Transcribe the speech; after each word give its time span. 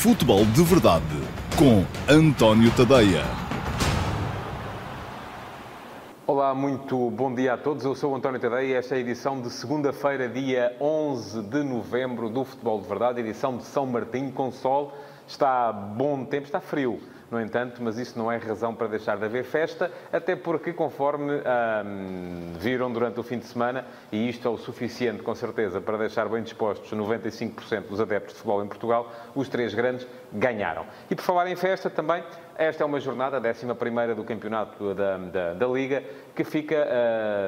Futebol 0.00 0.44
de 0.44 0.62
Verdade 0.62 1.02
com 1.58 1.84
António 2.08 2.70
Tadeia. 2.70 3.24
Olá, 6.24 6.54
muito 6.54 7.10
bom 7.10 7.34
dia 7.34 7.54
a 7.54 7.56
todos. 7.58 7.84
Eu 7.84 7.96
sou 7.96 8.12
o 8.12 8.14
António 8.14 8.38
Tadeia 8.38 8.62
e 8.62 8.72
esta 8.74 8.94
é 8.94 8.98
a 8.98 9.00
edição 9.00 9.40
de 9.40 9.50
segunda-feira, 9.50 10.28
dia 10.28 10.76
11 10.80 11.42
de 11.42 11.64
novembro 11.64 12.30
do 12.30 12.44
Futebol 12.44 12.80
de 12.80 12.86
Verdade, 12.86 13.18
edição 13.18 13.56
de 13.56 13.64
São 13.64 13.86
Martinho 13.86 14.30
com 14.30 14.52
sol. 14.52 14.96
Está 15.26 15.72
bom 15.72 16.24
tempo, 16.24 16.46
está 16.46 16.60
frio 16.60 17.00
no 17.30 17.40
entanto, 17.40 17.82
mas 17.82 17.98
isso 17.98 18.18
não 18.18 18.30
é 18.32 18.36
razão 18.36 18.74
para 18.74 18.86
deixar 18.86 19.16
de 19.16 19.24
haver 19.24 19.44
festa, 19.44 19.90
até 20.12 20.34
porque, 20.34 20.72
conforme 20.72 21.34
hum, 21.34 22.52
viram 22.58 22.90
durante 22.90 23.20
o 23.20 23.22
fim 23.22 23.38
de 23.38 23.46
semana, 23.46 23.84
e 24.10 24.28
isto 24.28 24.48
é 24.48 24.50
o 24.50 24.56
suficiente, 24.56 25.22
com 25.22 25.34
certeza, 25.34 25.80
para 25.80 25.98
deixar 25.98 26.28
bem 26.28 26.42
dispostos 26.42 26.90
95% 26.92 27.88
dos 27.88 28.00
adeptos 28.00 28.34
de 28.34 28.40
futebol 28.40 28.64
em 28.64 28.68
Portugal, 28.68 29.12
os 29.34 29.48
três 29.48 29.74
grandes 29.74 30.06
ganharam. 30.32 30.86
E 31.10 31.14
por 31.14 31.22
falar 31.22 31.48
em 31.48 31.56
festa, 31.56 31.90
também, 31.90 32.22
esta 32.58 32.82
é 32.82 32.86
uma 32.86 32.98
jornada, 32.98 33.36
a 33.36 33.40
11 33.40 34.14
do 34.16 34.24
campeonato 34.24 34.92
da, 34.92 35.16
da, 35.16 35.54
da, 35.54 35.66
Liga, 35.68 36.02
que 36.34 36.42
fica, 36.42 36.88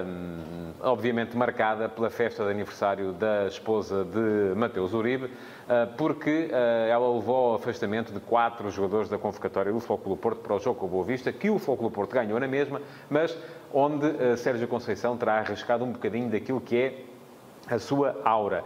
hum, 0.06 0.72
obviamente, 0.80 1.36
marcada 1.36 1.88
pela 1.88 2.08
festa 2.08 2.44
de 2.44 2.50
aniversário 2.50 3.12
da 3.12 3.48
esposa 3.48 4.04
de 4.04 4.54
Mateus 4.54 4.94
Uribe, 4.94 5.28
ah, 5.68 5.88
porque 5.98 6.48
ah, 6.52 6.86
ela 6.88 7.12
levou 7.12 7.50
ao 7.50 7.54
afastamento 7.56 8.12
de 8.12 8.20
quatro 8.20 8.70
jogadores 8.70 9.08
da 9.08 9.18
convocatória 9.18 9.72
do 9.72 9.80
Futebol 9.80 10.16
Porto 10.16 10.42
para 10.42 10.54
o 10.54 10.60
jogo 10.60 10.78
com 10.78 10.86
o 10.86 10.88
Boa 10.88 11.04
Vista, 11.04 11.32
que 11.32 11.50
o 11.50 11.58
Futebol 11.58 11.90
Porto 11.90 12.12
ganhou 12.12 12.38
na 12.38 12.46
mesma, 12.46 12.80
mas 13.10 13.36
onde 13.72 14.36
Sérgio 14.36 14.68
Conceição 14.68 15.16
terá 15.16 15.40
arriscado 15.40 15.84
um 15.84 15.90
bocadinho 15.90 16.30
daquilo 16.30 16.60
que 16.60 16.76
é 16.76 17.04
a 17.68 17.78
sua 17.78 18.16
aura. 18.24 18.64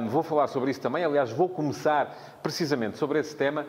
Um, 0.00 0.08
vou 0.08 0.22
falar 0.22 0.46
sobre 0.46 0.70
isso 0.70 0.80
também, 0.80 1.04
aliás, 1.04 1.30
vou 1.30 1.48
começar 1.48 2.35
precisamente 2.46 2.96
sobre 2.96 3.18
esse 3.18 3.34
tema 3.34 3.66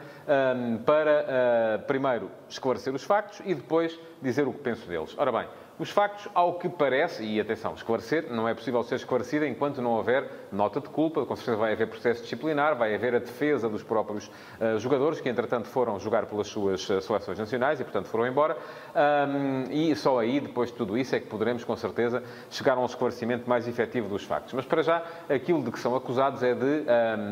para, 0.85 1.25
uh, 1.25 1.87
primeiro, 1.87 2.29
esclarecer 2.47 2.93
os 2.93 3.03
factos 3.03 3.41
e 3.43 3.55
depois 3.55 3.99
dizer 4.21 4.47
o 4.47 4.53
que 4.53 4.59
penso 4.59 4.87
deles. 4.87 5.15
Ora 5.17 5.31
bem, 5.31 5.47
os 5.79 5.91
factos, 5.91 6.27
ao 6.33 6.55
que 6.55 6.67
parece, 6.67 7.23
e 7.23 7.39
atenção, 7.39 7.75
esclarecer, 7.75 8.31
não 8.31 8.47
é 8.47 8.53
possível 8.53 8.81
ser 8.83 8.95
esclarecida 8.95 9.47
enquanto 9.47 9.79
não 9.79 9.91
houver 9.91 10.27
nota 10.51 10.81
de 10.81 10.89
culpa, 10.89 11.23
com 11.23 11.35
certeza 11.35 11.57
vai 11.57 11.73
haver 11.73 11.87
processo 11.87 12.23
disciplinar, 12.23 12.75
vai 12.75 12.95
haver 12.95 13.13
a 13.13 13.19
defesa 13.19 13.69
dos 13.69 13.83
próprios 13.83 14.27
uh, 14.27 14.79
jogadores, 14.79 15.21
que 15.21 15.29
entretanto 15.29 15.67
foram 15.67 15.99
jogar 15.99 16.25
pelas 16.25 16.47
suas 16.47 16.89
uh, 16.89 16.99
seleções 16.99 17.37
nacionais 17.37 17.79
e, 17.79 17.83
portanto, 17.83 18.07
foram 18.07 18.25
embora. 18.25 18.57
Um, 18.95 19.71
e 19.71 19.95
só 19.95 20.19
aí, 20.19 20.39
depois 20.39 20.71
de 20.71 20.77
tudo 20.77 20.97
isso, 20.97 21.15
é 21.15 21.19
que 21.19 21.27
poderemos, 21.27 21.63
com 21.63 21.75
certeza, 21.75 22.23
chegar 22.49 22.73
a 22.73 22.79
um 22.79 22.85
esclarecimento 22.85 23.47
mais 23.47 23.67
efetivo 23.67 24.09
dos 24.09 24.23
factos. 24.23 24.53
Mas, 24.53 24.65
para 24.65 24.81
já, 24.81 25.03
aquilo 25.29 25.61
de 25.61 25.71
que 25.71 25.79
são 25.79 25.95
acusados 25.95 26.41
é 26.41 26.55
de, 26.55 26.85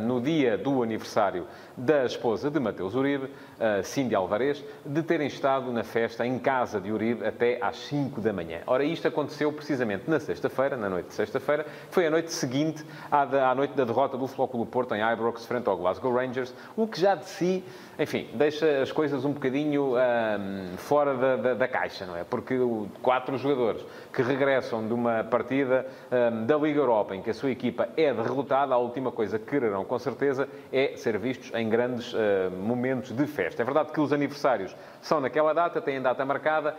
no 0.05 0.21
dia 0.21 0.55
do 0.55 0.83
aniversário 0.83 1.47
da 1.75 2.05
esposa 2.05 2.51
de 2.51 2.59
Mateus 2.59 2.93
Uribe, 2.93 3.25
uh, 3.25 3.83
Cindy 3.83 4.13
Alvarez, 4.13 4.63
de 4.85 5.01
terem 5.01 5.27
estado 5.27 5.71
na 5.71 5.83
festa 5.83 6.25
em 6.27 6.37
casa 6.37 6.79
de 6.79 6.91
Uribe 6.91 7.25
até 7.25 7.57
às 7.59 7.77
5 7.77 8.21
da 8.21 8.34
manhã. 8.35 8.59
Ora, 8.67 8.83
isto 8.83 9.07
aconteceu 9.07 9.51
precisamente 9.51 10.09
na 10.09 10.19
sexta-feira, 10.19 10.77
na 10.77 10.89
noite 10.89 11.07
de 11.07 11.13
sexta-feira, 11.13 11.65
foi 11.89 12.05
a 12.05 12.11
noite 12.11 12.31
seguinte 12.31 12.85
à, 13.09 13.25
da, 13.25 13.49
à 13.49 13.55
noite 13.55 13.73
da 13.73 13.83
derrota 13.83 14.17
do 14.17 14.27
Futebol 14.27 14.47
Clube 14.47 14.71
Porto 14.71 14.93
em 14.93 15.01
Ibrox 15.01 15.45
frente 15.45 15.67
ao 15.67 15.77
Glasgow 15.77 16.13
Rangers, 16.13 16.53
o 16.75 16.87
que 16.87 16.99
já 16.99 17.15
de 17.15 17.25
si, 17.25 17.63
enfim, 17.97 18.29
deixa 18.33 18.81
as 18.81 18.91
coisas 18.91 19.23
um 19.25 19.31
bocadinho 19.31 19.95
um, 19.95 20.77
fora 20.77 21.15
da, 21.15 21.35
da, 21.35 21.53
da, 21.53 21.67
caixa, 21.67 22.05
não 22.05 22.15
é? 22.15 22.23
Porque 22.23 22.55
quatro 23.01 23.37
jogadores 23.37 23.83
que 24.13 24.21
regressam 24.21 24.85
de 24.87 24.93
uma 24.93 25.23
partida 25.23 25.87
um, 26.11 26.45
da 26.45 26.57
Liga 26.57 26.79
Europa 26.79 27.15
em 27.15 27.21
que 27.21 27.29
a 27.29 27.33
sua 27.33 27.51
equipa 27.51 27.87
é 27.95 28.13
derrotada, 28.13 28.73
a 28.73 28.77
última 28.77 29.11
coisa 29.11 29.39
que 29.39 29.45
quererão, 29.45 29.85
com 29.85 29.97
certeza, 29.97 30.47
é 30.71 30.97
ser 30.97 31.17
vistos 31.17 31.51
em 31.53 31.69
grandes 31.69 32.13
uh, 32.13 32.17
momentos 32.51 33.11
de 33.11 33.25
festa. 33.25 33.61
É 33.61 33.65
verdade 33.65 33.91
que 33.91 34.01
os 34.01 34.11
aniversários 34.11 34.75
são 35.01 35.21
naquela 35.21 35.53
data, 35.53 35.81
têm 35.81 36.01
data 36.01 36.25
marcada, 36.25 36.75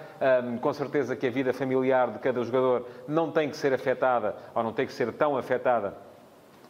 com 0.60 0.72
certeza 0.72 1.14
que 1.14 1.26
a 1.26 1.30
vida 1.30 1.45
familiar 1.52 2.10
de 2.10 2.18
cada 2.18 2.42
jogador 2.42 2.86
não 3.06 3.30
tem 3.30 3.48
que 3.48 3.56
ser 3.56 3.72
afetada, 3.72 4.36
ou 4.54 4.62
não 4.62 4.72
tem 4.72 4.86
que 4.86 4.92
ser 4.92 5.12
tão 5.12 5.36
afetada 5.36 5.94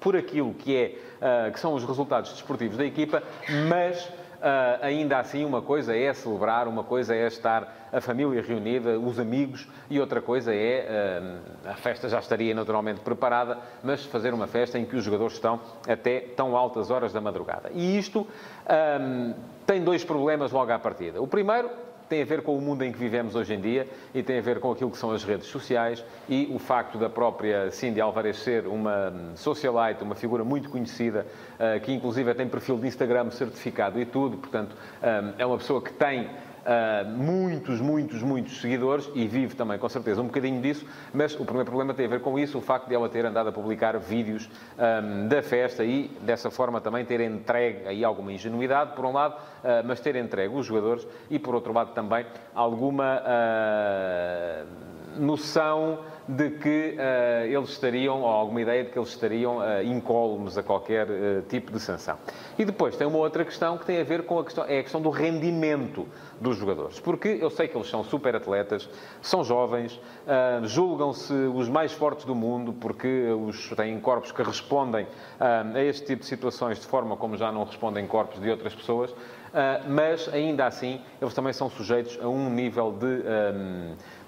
por 0.00 0.16
aquilo 0.16 0.54
que, 0.54 0.76
é, 0.76 1.48
uh, 1.48 1.52
que 1.52 1.58
são 1.58 1.74
os 1.74 1.84
resultados 1.84 2.32
desportivos 2.32 2.76
da 2.76 2.84
equipa, 2.84 3.22
mas 3.68 4.08
Uh, 4.36 4.84
ainda 4.84 5.18
assim, 5.18 5.44
uma 5.44 5.62
coisa 5.62 5.96
é 5.96 6.12
celebrar, 6.12 6.68
uma 6.68 6.84
coisa 6.84 7.14
é 7.14 7.26
estar 7.26 7.88
a 7.90 8.00
família 8.02 8.42
reunida, 8.42 8.98
os 8.98 9.18
amigos, 9.18 9.66
e 9.88 9.98
outra 9.98 10.20
coisa 10.20 10.54
é, 10.54 11.40
uh, 11.64 11.70
a 11.70 11.74
festa 11.74 12.06
já 12.06 12.18
estaria 12.18 12.54
naturalmente 12.54 13.00
preparada, 13.00 13.58
mas 13.82 14.04
fazer 14.04 14.34
uma 14.34 14.46
festa 14.46 14.78
em 14.78 14.84
que 14.84 14.94
os 14.94 15.02
jogadores 15.02 15.32
estão 15.32 15.58
até 15.88 16.20
tão 16.20 16.54
altas 16.54 16.90
horas 16.90 17.14
da 17.14 17.20
madrugada. 17.20 17.70
E 17.72 17.98
isto 17.98 18.26
um, 19.00 19.34
tem 19.66 19.82
dois 19.82 20.04
problemas 20.04 20.52
logo 20.52 20.70
à 20.70 20.78
partida. 20.78 21.20
O 21.20 21.26
primeiro 21.26 21.70
tem 22.08 22.22
a 22.22 22.24
ver 22.24 22.42
com 22.42 22.56
o 22.56 22.60
mundo 22.60 22.84
em 22.84 22.92
que 22.92 22.98
vivemos 22.98 23.34
hoje 23.34 23.54
em 23.54 23.60
dia 23.60 23.86
e 24.14 24.22
tem 24.22 24.38
a 24.38 24.42
ver 24.42 24.60
com 24.60 24.70
aquilo 24.70 24.90
que 24.90 24.98
são 24.98 25.10
as 25.10 25.24
redes 25.24 25.46
sociais 25.46 26.04
e 26.28 26.48
o 26.52 26.58
facto 26.58 26.98
da 26.98 27.08
própria 27.08 27.70
Cindy 27.70 28.00
Alvarez 28.00 28.38
ser 28.38 28.66
uma 28.66 29.12
socialite, 29.34 30.02
uma 30.02 30.14
figura 30.14 30.44
muito 30.44 30.68
conhecida, 30.68 31.26
eh, 31.58 31.78
que 31.80 31.92
inclusive 31.92 32.32
tem 32.34 32.48
perfil 32.48 32.78
de 32.78 32.86
Instagram 32.86 33.30
certificado 33.30 34.00
e 34.00 34.04
tudo, 34.04 34.36
portanto, 34.36 34.76
eh, 35.02 35.34
é 35.38 35.46
uma 35.46 35.58
pessoa 35.58 35.82
que 35.82 35.92
tem 35.92 36.28
uh, 36.66 37.08
muitos, 37.08 37.80
muitos, 37.80 38.22
muitos 38.22 38.60
seguidores 38.60 39.08
e 39.14 39.26
vive 39.26 39.54
também, 39.54 39.78
com 39.78 39.88
certeza, 39.88 40.20
um 40.20 40.26
bocadinho 40.26 40.60
disso, 40.60 40.84
mas 41.14 41.34
o 41.38 41.44
primeiro 41.44 41.66
problema 41.66 41.94
tem 41.94 42.06
a 42.06 42.08
ver 42.08 42.20
com 42.20 42.38
isso, 42.38 42.58
o 42.58 42.60
facto 42.60 42.88
de 42.88 42.94
ela 42.94 43.08
ter 43.08 43.24
andado 43.24 43.48
a 43.48 43.52
publicar 43.52 43.96
vídeos 43.98 44.48
um, 44.76 45.28
da 45.28 45.42
festa 45.42 45.84
e, 45.84 46.08
dessa 46.22 46.50
forma, 46.50 46.80
também 46.80 47.04
ter 47.04 47.20
entregue 47.20 47.86
aí 47.86 48.04
alguma 48.04 48.32
ingenuidade, 48.32 48.92
por 48.94 49.04
um 49.04 49.12
lado, 49.12 49.34
uh, 49.34 49.86
mas 49.86 50.00
ter 50.00 50.16
entregue 50.16 50.54
os 50.54 50.66
jogadores 50.66 51.06
e, 51.30 51.38
por 51.38 51.54
outro 51.54 51.72
lado, 51.72 51.92
também 51.92 52.26
alguma 52.54 53.22
uh, 53.22 54.85
noção 55.18 56.00
de 56.28 56.50
que 56.50 56.96
uh, 56.98 57.46
eles 57.46 57.70
estariam, 57.70 58.20
ou 58.22 58.26
alguma 58.26 58.60
ideia 58.60 58.82
de 58.82 58.90
que 58.90 58.98
eles 58.98 59.10
estariam 59.10 59.58
uh, 59.58 59.82
incólumes 59.84 60.58
a 60.58 60.62
qualquer 60.62 61.06
uh, 61.08 61.42
tipo 61.48 61.70
de 61.70 61.78
sanção. 61.78 62.18
E 62.58 62.64
depois 62.64 62.96
tem 62.96 63.06
uma 63.06 63.18
outra 63.18 63.44
questão 63.44 63.78
que 63.78 63.86
tem 63.86 64.00
a 64.00 64.04
ver 64.04 64.24
com 64.24 64.38
a 64.38 64.44
questão, 64.44 64.64
é 64.64 64.80
a 64.80 64.82
questão 64.82 65.00
do 65.00 65.10
rendimento 65.10 66.06
dos 66.40 66.56
jogadores. 66.56 66.98
Porque 66.98 67.38
eu 67.40 67.48
sei 67.48 67.68
que 67.68 67.76
eles 67.76 67.88
são 67.88 68.02
super 68.02 68.34
atletas, 68.34 68.88
são 69.22 69.44
jovens, 69.44 69.94
uh, 69.94 70.66
julgam-se 70.66 71.32
os 71.32 71.68
mais 71.68 71.92
fortes 71.92 72.24
do 72.24 72.34
mundo 72.34 72.72
porque 72.72 73.28
os, 73.30 73.70
têm 73.76 74.00
corpos 74.00 74.32
que 74.32 74.42
respondem 74.42 75.06
a 75.38 75.80
este 75.82 76.06
tipo 76.06 76.22
de 76.22 76.26
situações 76.26 76.80
de 76.80 76.86
forma 76.86 77.16
como 77.16 77.36
já 77.36 77.52
não 77.52 77.64
respondem 77.64 78.06
corpos 78.06 78.40
de 78.40 78.50
outras 78.50 78.74
pessoas. 78.74 79.14
Uh, 79.56 79.88
mas 79.88 80.28
ainda 80.34 80.66
assim 80.66 81.00
eles 81.18 81.32
também 81.32 81.50
são 81.50 81.70
sujeitos 81.70 82.18
a 82.20 82.28
um 82.28 82.50
nível 82.50 82.92
de, 82.92 83.22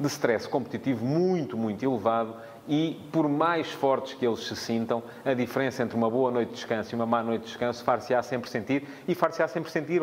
de 0.00 0.06
stress 0.06 0.48
competitivo 0.48 1.04
muito, 1.04 1.54
muito 1.54 1.84
elevado 1.84 2.34
e 2.66 2.98
por 3.12 3.28
mais 3.28 3.70
fortes 3.70 4.14
que 4.14 4.26
eles 4.26 4.40
se 4.40 4.56
sintam, 4.56 5.02
a 5.26 5.34
diferença 5.34 5.82
entre 5.82 5.98
uma 5.98 6.08
boa 6.08 6.30
noite 6.30 6.48
de 6.48 6.54
descanso 6.54 6.94
e 6.94 6.96
uma 6.96 7.04
má 7.04 7.22
noite 7.22 7.42
de 7.42 7.48
descanso 7.48 7.84
far-se-á 7.84 8.22
sempre 8.22 8.48
sentir 8.48 8.88
e 9.06 9.14
far-se-á 9.14 9.46
sempre 9.48 9.70
sentir 9.70 10.02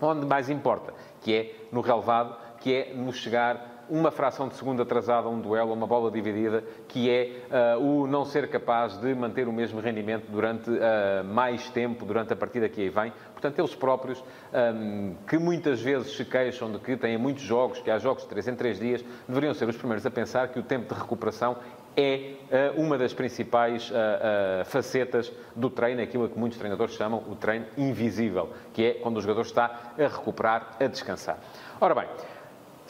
onde 0.00 0.26
mais 0.26 0.48
importa, 0.48 0.94
que 1.20 1.34
é 1.34 1.54
no 1.72 1.80
relevado, 1.80 2.36
que 2.60 2.72
é 2.72 2.94
no 2.94 3.12
chegar 3.12 3.71
uma 3.88 4.10
fração 4.10 4.48
de 4.48 4.54
segundo 4.54 4.82
atrasada 4.82 5.26
a 5.26 5.30
um 5.30 5.40
duelo, 5.40 5.72
uma 5.72 5.86
bola 5.86 6.10
dividida, 6.10 6.64
que 6.88 7.10
é 7.10 7.76
uh, 7.76 7.80
o 7.80 8.06
não 8.06 8.24
ser 8.24 8.48
capaz 8.48 8.96
de 8.98 9.14
manter 9.14 9.48
o 9.48 9.52
mesmo 9.52 9.80
rendimento 9.80 10.26
durante 10.30 10.70
uh, 10.70 11.24
mais 11.24 11.68
tempo, 11.70 12.04
durante 12.04 12.32
a 12.32 12.36
partida 12.36 12.68
que 12.68 12.80
aí 12.80 12.88
vem. 12.88 13.12
Portanto, 13.32 13.58
eles 13.58 13.74
próprios, 13.74 14.22
um, 14.52 15.14
que 15.26 15.36
muitas 15.36 15.80
vezes 15.80 16.16
se 16.16 16.24
queixam 16.24 16.70
de 16.70 16.78
que 16.78 16.96
têm 16.96 17.18
muitos 17.18 17.42
jogos, 17.42 17.80
que 17.80 17.90
há 17.90 17.98
jogos 17.98 18.22
de 18.22 18.28
3 18.28 18.48
em 18.48 18.54
3 18.54 18.78
dias, 18.78 19.04
deveriam 19.26 19.52
ser 19.52 19.68
os 19.68 19.76
primeiros 19.76 20.06
a 20.06 20.10
pensar 20.10 20.48
que 20.48 20.60
o 20.60 20.62
tempo 20.62 20.94
de 20.94 21.00
recuperação 21.00 21.56
é 21.96 22.34
uh, 22.76 22.80
uma 22.80 22.96
das 22.96 23.12
principais 23.12 23.90
uh, 23.90 23.94
uh, 23.94 24.64
facetas 24.64 25.32
do 25.54 25.68
treino, 25.68 26.00
aquilo 26.00 26.28
que 26.28 26.38
muitos 26.38 26.58
treinadores 26.58 26.94
chamam 26.94 27.22
o 27.28 27.34
treino 27.34 27.66
invisível, 27.76 28.50
que 28.72 28.84
é 28.84 28.94
quando 28.94 29.18
o 29.18 29.20
jogador 29.20 29.42
está 29.42 29.92
a 29.98 30.08
recuperar, 30.08 30.76
a 30.80 30.86
descansar. 30.86 31.38
Ora 31.80 31.94
bem, 31.94 32.06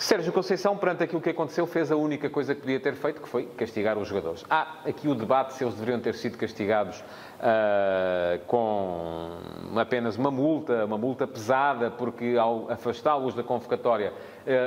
Sérgio 0.02 0.32
Conceição, 0.32 0.76
perante 0.76 1.04
aquilo 1.04 1.20
que 1.20 1.31
aconteceu, 1.31 1.64
fez 1.64 1.93
a 1.93 1.96
única 1.96 2.28
coisa 2.28 2.56
que 2.56 2.60
podia 2.60 2.81
ter 2.81 2.94
feito, 2.94 3.22
que 3.22 3.28
foi 3.28 3.44
castigar 3.56 3.96
os 3.96 4.08
jogadores. 4.08 4.44
Há 4.50 4.78
aqui 4.84 5.06
o 5.06 5.14
debate 5.14 5.54
se 5.54 5.62
eles 5.62 5.75
deveriam 5.75 6.00
ter 6.00 6.16
sido 6.16 6.37
castigados 6.37 6.99
uh, 6.99 8.44
com 8.49 9.38
apenas 9.76 10.16
uma 10.16 10.31
multa, 10.32 10.84
uma 10.84 10.99
multa 10.99 11.25
pesada, 11.25 11.88
porque 11.88 12.37
ao 12.37 12.69
afastá-los 12.69 13.32
da 13.32 13.44
convocatória, 13.44 14.12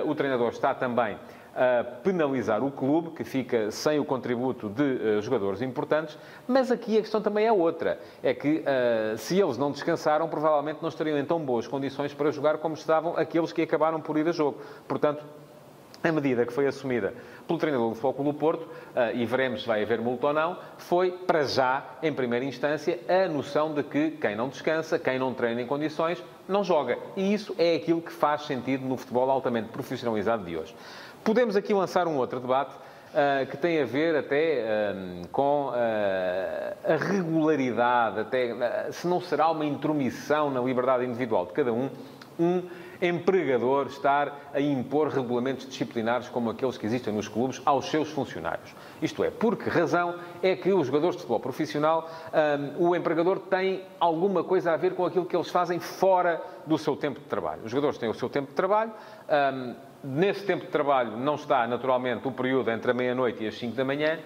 uh, 0.05 0.09
o 0.09 0.15
treinador 0.15 0.51
está 0.51 0.73
também 0.73 1.17
a 1.56 1.84
penalizar 1.84 2.63
o 2.63 2.69
clube, 2.69 3.12
que 3.12 3.24
fica 3.24 3.72
sem 3.72 3.98
o 3.98 4.04
contributo 4.04 4.68
de 4.68 4.84
uh, 4.84 5.22
jogadores 5.22 5.62
importantes, 5.62 6.18
mas 6.46 6.69
aqui 6.69 6.98
a 6.98 7.02
questão 7.02 7.22
também 7.22 7.46
é 7.46 7.52
outra. 7.52 7.98
É 8.22 8.34
que 8.34 8.62
uh, 8.62 9.18
se 9.18 9.40
eles 9.40 9.57
não 9.57 9.72
descansaram, 9.72 10.28
provavelmente 10.28 10.80
não 10.81 10.90
estariam 10.90 11.18
em 11.18 11.24
tão 11.24 11.40
boas 11.40 11.66
condições 11.66 12.13
para 12.13 12.30
jogar 12.30 12.57
como 12.57 12.75
estavam 12.75 13.16
aqueles 13.16 13.54
que 13.54 13.62
acabaram 13.62 14.02
por 14.02 14.18
ir 14.18 14.28
a 14.28 14.34
jogo. 14.34 14.60
Portanto, 14.86 15.24
a 16.04 16.12
medida 16.12 16.46
que 16.46 16.54
foi 16.54 16.68
assumida 16.68 17.13
pelo 17.48 17.57
treinador 17.57 17.90
do 17.90 17.96
Futebol 17.96 18.34
do 18.34 18.38
Porto, 18.38 18.63
uh, 18.63 19.16
e 19.16 19.25
veremos 19.25 19.62
se 19.62 19.68
vai 19.68 19.81
haver 19.81 20.02
multa 20.02 20.28
ou 20.28 20.34
não, 20.34 20.57
foi, 20.78 21.12
para 21.12 21.44
já, 21.44 21.86
em 22.04 22.13
primeira 22.13 22.44
instância, 22.44 23.00
a 23.07 23.30
noção 23.30 23.74
de 23.74 23.81
que 23.81 24.12
quem 24.12 24.36
não 24.36 24.50
descansa, 24.50 25.00
quem 25.00 25.18
não 25.18 25.34
treina 25.34 25.62
em 25.62 25.66
condições, 25.66 26.22
não 26.48 26.63
joga. 26.63 26.98
E 27.16 27.34
isso 27.34 27.56
é 27.57 27.75
aquilo 27.75 28.02
que 28.02 28.12
faz 28.12 28.44
sentido 28.44 28.86
no 28.86 28.98
futebol 28.98 29.30
altamente 29.30 29.69
profissionalizado 29.69 30.44
de 30.44 30.57
hoje. 30.57 30.75
Podemos 31.25 31.56
aqui 31.56 31.74
lançar 31.74 32.07
um 32.07 32.18
outro 32.18 32.39
debate, 32.39 32.75
Uh, 33.16 33.45
que 33.50 33.56
tem 33.56 33.81
a 33.81 33.86
ver 33.86 34.13
até 34.13 34.62
uh, 34.62 35.27
com 35.30 35.69
uh, 35.69 35.74
a 35.74 36.98
regularidade, 36.98 38.19
até 38.19 38.92
se 38.92 39.07
não 39.07 39.22
será 39.22 39.50
uma 39.51 39.63
intromissão 39.63 40.50
na 40.50 40.60
liberdade 40.60 41.06
individual 41.06 41.45
de 41.45 41.54
cada 41.54 41.72
um, 41.72 41.89
um 42.38 42.63
empregador 43.01 43.88
estar 43.88 44.50
a 44.54 44.60
impor 44.60 45.07
regulamentos 45.07 45.66
disciplinares 45.66 46.27
como 46.27 46.50
aqueles 46.50 46.77
que 46.77 46.86
existem 46.86 47.13
nos 47.13 47.30
clubes 47.30 47.62
aos 47.63 47.86
seus 47.86 48.10
funcionários. 48.10 48.75
Isto 49.06 49.24
é, 49.24 49.30
por 49.30 49.56
que 49.56 49.69
razão 49.69 50.16
é 50.42 50.56
que 50.56 50.74
os 50.74 50.88
jogadores 50.88 51.16
de 51.16 51.22
futebol 51.22 51.40
profissional, 51.40 52.10
um, 52.80 52.88
o 52.88 52.96
empregador 52.96 53.38
tem 53.38 53.84
alguma 54.00 54.44
coisa 54.44 54.72
a 54.72 54.78
ver 54.78 54.96
com 54.96 55.06
aquilo 55.06 55.25
que 55.25 55.36
eles 55.36 55.50
fazem 55.52 55.80
fora 55.80 56.42
do 56.66 56.75
seu 56.75 56.96
tempo 56.96 57.19
de 57.19 57.28
trabalho. 57.28 57.62
Os 57.63 57.69
jogadores 57.69 58.00
têm 58.00 58.10
o 58.10 58.16
seu 58.16 58.28
tempo 58.28 58.50
de 58.50 58.56
trabalho, 58.56 58.92
um, 59.54 59.75
nesse 60.04 60.44
tempo 60.44 60.66
de 60.66 60.72
trabalho 60.72 61.18
não 61.18 61.36
está 61.36 61.68
naturalmente 61.68 62.28
o 62.28 62.31
período 62.31 62.72
entre 62.72 62.90
a 62.90 62.94
meia-noite 62.96 63.44
e 63.44 63.48
as 63.48 63.56
5 63.60 63.75
da 63.75 63.86
manhã, 63.86 64.18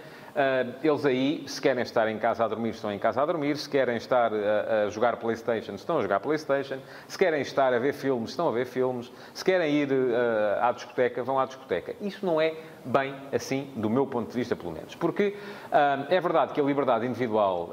eles 0.84 1.06
aí, 1.06 1.44
se 1.48 1.62
querem 1.62 1.84
estar 1.84 2.08
em 2.08 2.18
casa 2.18 2.46
a 2.46 2.48
dormir, 2.48 2.70
estão 2.70 2.92
em 2.92 3.00
casa 3.00 3.22
a 3.22 3.26
dormir. 3.26 3.58
Se 3.58 3.70
querem 3.70 3.98
estar 3.98 4.32
a, 4.34 4.86
a, 4.86 4.90
jogar 4.90 5.18
Playstation, 5.18 5.74
estão 5.74 5.98
a 5.98 6.02
jogar 6.02 6.20
Playstation. 6.20 6.78
Se 7.08 7.18
querem 7.18 7.42
estar 7.42 7.74
a 7.74 7.80
ver 7.80 7.94
filmes, 7.94 8.32
estão 8.32 8.48
a 8.48 8.52
ver 8.52 8.66
filmes. 8.66 9.12
Se 9.34 9.44
querem 9.44 9.74
ir 9.74 9.92
uh, 9.92 10.62
à 10.62 10.72
discoteca, 10.72 11.24
vão 11.24 11.40
à 11.40 11.46
discoteca. 11.46 11.96
Isso 12.02 12.26
não 12.26 12.40
é 12.40 12.54
bem 12.86 13.14
assim, 13.32 13.72
do 13.76 13.90
meu 13.90 14.08
ponto 14.08 14.30
de 14.30 14.36
vista, 14.36 14.56
pelo 14.56 14.72
menos. 14.72 14.96
Porque 14.96 15.36
uh, 15.68 16.14
é 16.14 16.20
verdade 16.20 16.54
que 16.54 16.62
a 16.62 16.64
liberdade 16.64 17.06
individual 17.06 17.72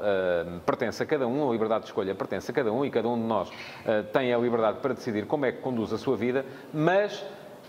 pertence 0.65 1.01
a 1.01 1.05
cada 1.05 1.27
um, 1.27 1.47
a 1.47 1.51
liberdade 1.51 1.81
de 1.81 1.89
escolha 1.89 2.13
pertence 2.13 2.49
a 2.49 2.53
cada 2.53 2.71
um 2.71 2.85
e 2.85 2.89
cada 2.89 3.07
um 3.07 3.15
de 3.15 3.23
nós 3.23 3.49
tem 4.11 4.33
a 4.33 4.37
liberdade 4.37 4.79
para 4.79 4.93
decidir 4.93 5.25
como 5.25 5.45
é 5.45 5.51
que 5.51 5.61
conduz 5.61 5.91
a 5.93 5.97
sua 5.97 6.15
vida, 6.15 6.45
mas 6.73 7.23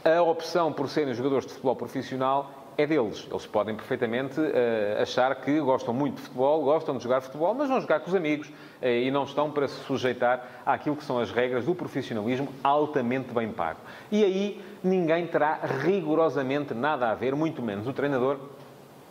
a 0.05 0.23
opção 0.23 0.73
por 0.73 0.89
serem 0.89 1.15
jogadores 1.15 1.47
de 1.47 1.53
futebol 1.53 1.77
profissional 1.77 2.58
é 2.79 2.87
deles. 2.87 3.27
Eles 3.29 3.45
podem 3.45 3.75
perfeitamente 3.75 4.41
uh, 4.41 5.03
achar 5.03 5.35
que 5.35 5.59
gostam 5.59 5.93
muito 5.93 6.15
de 6.15 6.23
futebol, 6.23 6.63
gostam 6.63 6.97
de 6.97 7.03
jogar 7.03 7.21
futebol, 7.21 7.53
mas 7.53 7.69
vão 7.69 7.81
jogar 7.81 7.99
com 7.99 8.09
os 8.09 8.15
amigos 8.15 8.47
uh, 8.49 8.87
e 8.87 9.11
não 9.11 9.25
estão 9.25 9.51
para 9.51 9.67
se 9.67 9.75
sujeitar 9.81 10.63
àquilo 10.65 10.95
que 10.95 11.03
são 11.03 11.19
as 11.19 11.33
regras 11.33 11.65
do 11.65 11.75
profissionalismo 11.75 12.49
altamente 12.63 13.35
bem 13.35 13.51
pago. 13.51 13.81
E 14.13 14.23
aí 14.23 14.63
ninguém 14.83 15.27
terá 15.27 15.59
rigorosamente 15.83 16.73
nada 16.73 17.11
a 17.11 17.15
ver, 17.17 17.35
muito 17.35 17.61
menos 17.61 17.89
o 17.89 17.93
treinador, 17.93 18.39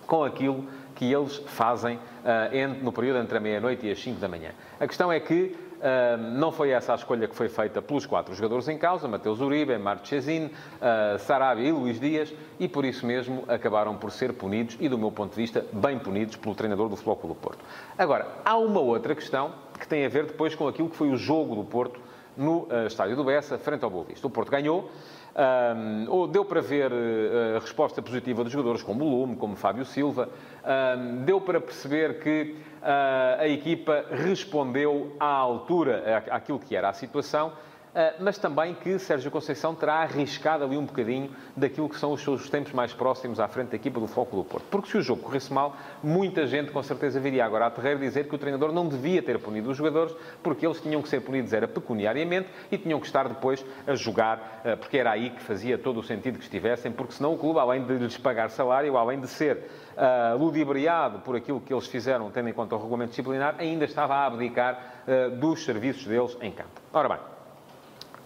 com 0.08 0.24
aquilo 0.24 0.64
que 0.96 1.12
eles 1.12 1.36
fazem 1.48 1.98
uh, 1.98 2.82
no 2.82 2.94
período 2.94 3.20
entre 3.20 3.38
a 3.38 3.42
meia-noite 3.42 3.86
e 3.86 3.92
as 3.92 4.02
5 4.02 4.18
da 4.18 4.30
manhã. 4.30 4.52
A 4.80 4.88
questão 4.88 5.12
é 5.12 5.20
que 5.20 5.54
não 6.38 6.52
foi 6.52 6.72
essa 6.72 6.94
a 6.94 6.96
escolha 6.96 7.28
que 7.28 7.36
foi 7.36 7.50
feita 7.50 7.82
pelos 7.82 8.06
quatro 8.06 8.34
jogadores 8.34 8.68
em 8.68 8.78
causa, 8.78 9.08
Mateus 9.08 9.40
Uribe, 9.40 9.78
Marchesín, 9.78 10.46
uh, 10.46 11.20
Sarabia 11.20 11.70
e 11.70 11.72
Luís 11.72 12.00
Dias, 12.00 12.34
e 12.60 12.68
por 12.68 12.86
isso 12.86 13.06
mesmo 13.06 13.44
acabaram 13.48 13.96
por 13.96 14.12
ser 14.12 14.34
punidos, 14.34 14.78
e 14.80 14.90
do 14.90 14.98
meu 14.98 15.12
ponto 15.12 15.32
de 15.32 15.42
vista, 15.42 15.66
bem 15.72 16.00
punidos 16.00 16.36
pelo 16.36 16.56
treinador 16.56 16.90
do 16.90 16.98
Clube 16.98 17.28
do 17.28 17.36
Porto. 17.36 17.60
Agora, 17.98 18.28
há 18.44 18.58
uma 18.58 18.80
outra 18.80 19.14
questão 19.16 19.54
que 19.80 19.88
tem 19.88 20.06
a 20.06 20.10
ver 20.10 20.26
depois 20.26 20.56
com 20.56 20.68
aquilo 20.68 20.90
que 20.90 20.96
foi 20.96 21.10
o 21.10 21.18
jogo 21.18 21.56
do 21.56 21.64
Porto 21.64 22.07
no 22.38 22.64
uh, 22.64 22.88
estádio 22.88 23.16
do 23.16 23.24
Bessa, 23.24 23.58
frente 23.58 23.84
ao 23.84 23.90
Boa 23.90 24.06
Vista. 24.06 24.28
O 24.28 24.30
Porto 24.30 24.52
ganhou, 24.52 24.90
um, 25.36 26.06
ou 26.10 26.28
deu 26.28 26.46
para 26.46 26.62
ver 26.62 26.92
uh, 26.92 27.58
a 27.58 27.60
resposta 27.60 28.02
positiva 28.02 28.44
dos 28.44 28.52
jogadores 28.52 28.84
como 28.84 29.04
Lume, 29.04 29.36
como 29.36 29.56
Fábio 29.56 29.86
Silva. 29.86 30.30
Um, 30.64 31.24
deu 31.24 31.42
para 31.42 31.60
perceber 31.60 32.20
que 32.20 32.56
uh, 32.82 33.42
a 33.42 33.48
equipa 33.48 34.06
respondeu 34.12 35.16
à 35.20 35.26
altura 35.26 36.24
àquilo 36.30 36.60
que 36.60 36.76
era 36.76 36.90
a 36.90 36.94
situação 36.94 37.52
mas 38.20 38.38
também 38.38 38.76
que 38.76 39.00
Sérgio 39.00 39.32
Conceição 39.32 39.74
terá 39.74 39.96
arriscado 39.96 40.64
ali 40.64 40.78
um 40.78 40.86
bocadinho 40.86 41.32
daquilo 41.56 41.90
que 41.90 41.98
são 41.98 42.12
os 42.12 42.22
seus 42.22 42.50
tempos 42.50 42.72
mais 42.74 42.94
próximos 42.94 43.40
à 43.40 43.48
frente 43.48 43.70
da 43.70 43.76
equipa 43.76 44.00
do 44.00 44.08
Foco 44.08 44.36
do 44.36 44.44
Porto. 44.44 44.66
Porque 44.70 44.90
se 44.90 44.98
o 44.98 45.02
jogo 45.02 45.24
corresse 45.24 45.52
mal, 45.52 45.76
muita 46.04 46.46
gente 46.46 46.72
com 46.72 46.84
certeza 46.84 47.20
viria 47.20 47.46
agora 47.46 47.66
a 47.66 47.72
terreiro 47.72 48.00
dizer 48.00 48.28
que 48.28 48.36
o 48.36 48.38
treinador 48.38 48.72
não 48.72 48.88
devia 48.88 49.22
ter 49.22 49.40
punido 49.40 49.72
os 49.72 49.78
jogadores, 49.78 50.16
porque 50.44 50.66
eles 50.66 50.80
tinham 50.80 51.02
que 51.02 51.10
ser 51.10 51.22
punidos 51.22 51.54
era 51.54 51.68
pecuniariamente 51.68 52.50
e 52.72 52.78
tinham 52.78 53.00
que 53.00 53.06
estar 53.06 53.28
depois 53.28 53.66
a 53.86 53.96
jogar, 53.96 54.62
ah, 54.64 54.78
porque 54.78 54.98
era 54.98 55.12
aí 55.12 55.30
que 55.30 55.42
fazia 55.42 55.78
todo 55.78 56.00
o 56.00 56.04
sentido 56.04 56.38
que 56.38 56.44
estivessem, 56.44 56.92
porque 56.92 57.14
senão 57.14 57.34
o 57.34 57.38
clube, 57.38 57.60
além 57.60 57.84
de 57.86 57.94
lhes 57.94 58.18
pagar 58.18 58.50
salário, 58.50 58.98
além 58.98 59.20
de 59.20 59.28
ser 59.28 59.70
uh, 59.96 60.38
ludibriado 60.38 61.20
por 61.20 61.36
aquilo 61.36 61.60
que 61.60 61.74
eles 61.74 61.88
fizeram, 61.88 62.30
tendo 62.32 62.50
em 62.50 62.54
conta 62.54 62.76
o 62.76 62.78
regulamento 62.78 63.12
disciplinar, 63.12 63.56
ainda 63.58 63.86
estava 63.86 64.16
a 64.16 64.26
abdicar 64.26 65.04
uh, 65.08 65.36
dos 65.38 65.64
serviços 65.64 66.06
deles 66.06 66.38
em 66.42 66.52
campo. 66.52 66.82
Ora 66.94 67.10
bem, 67.10 67.37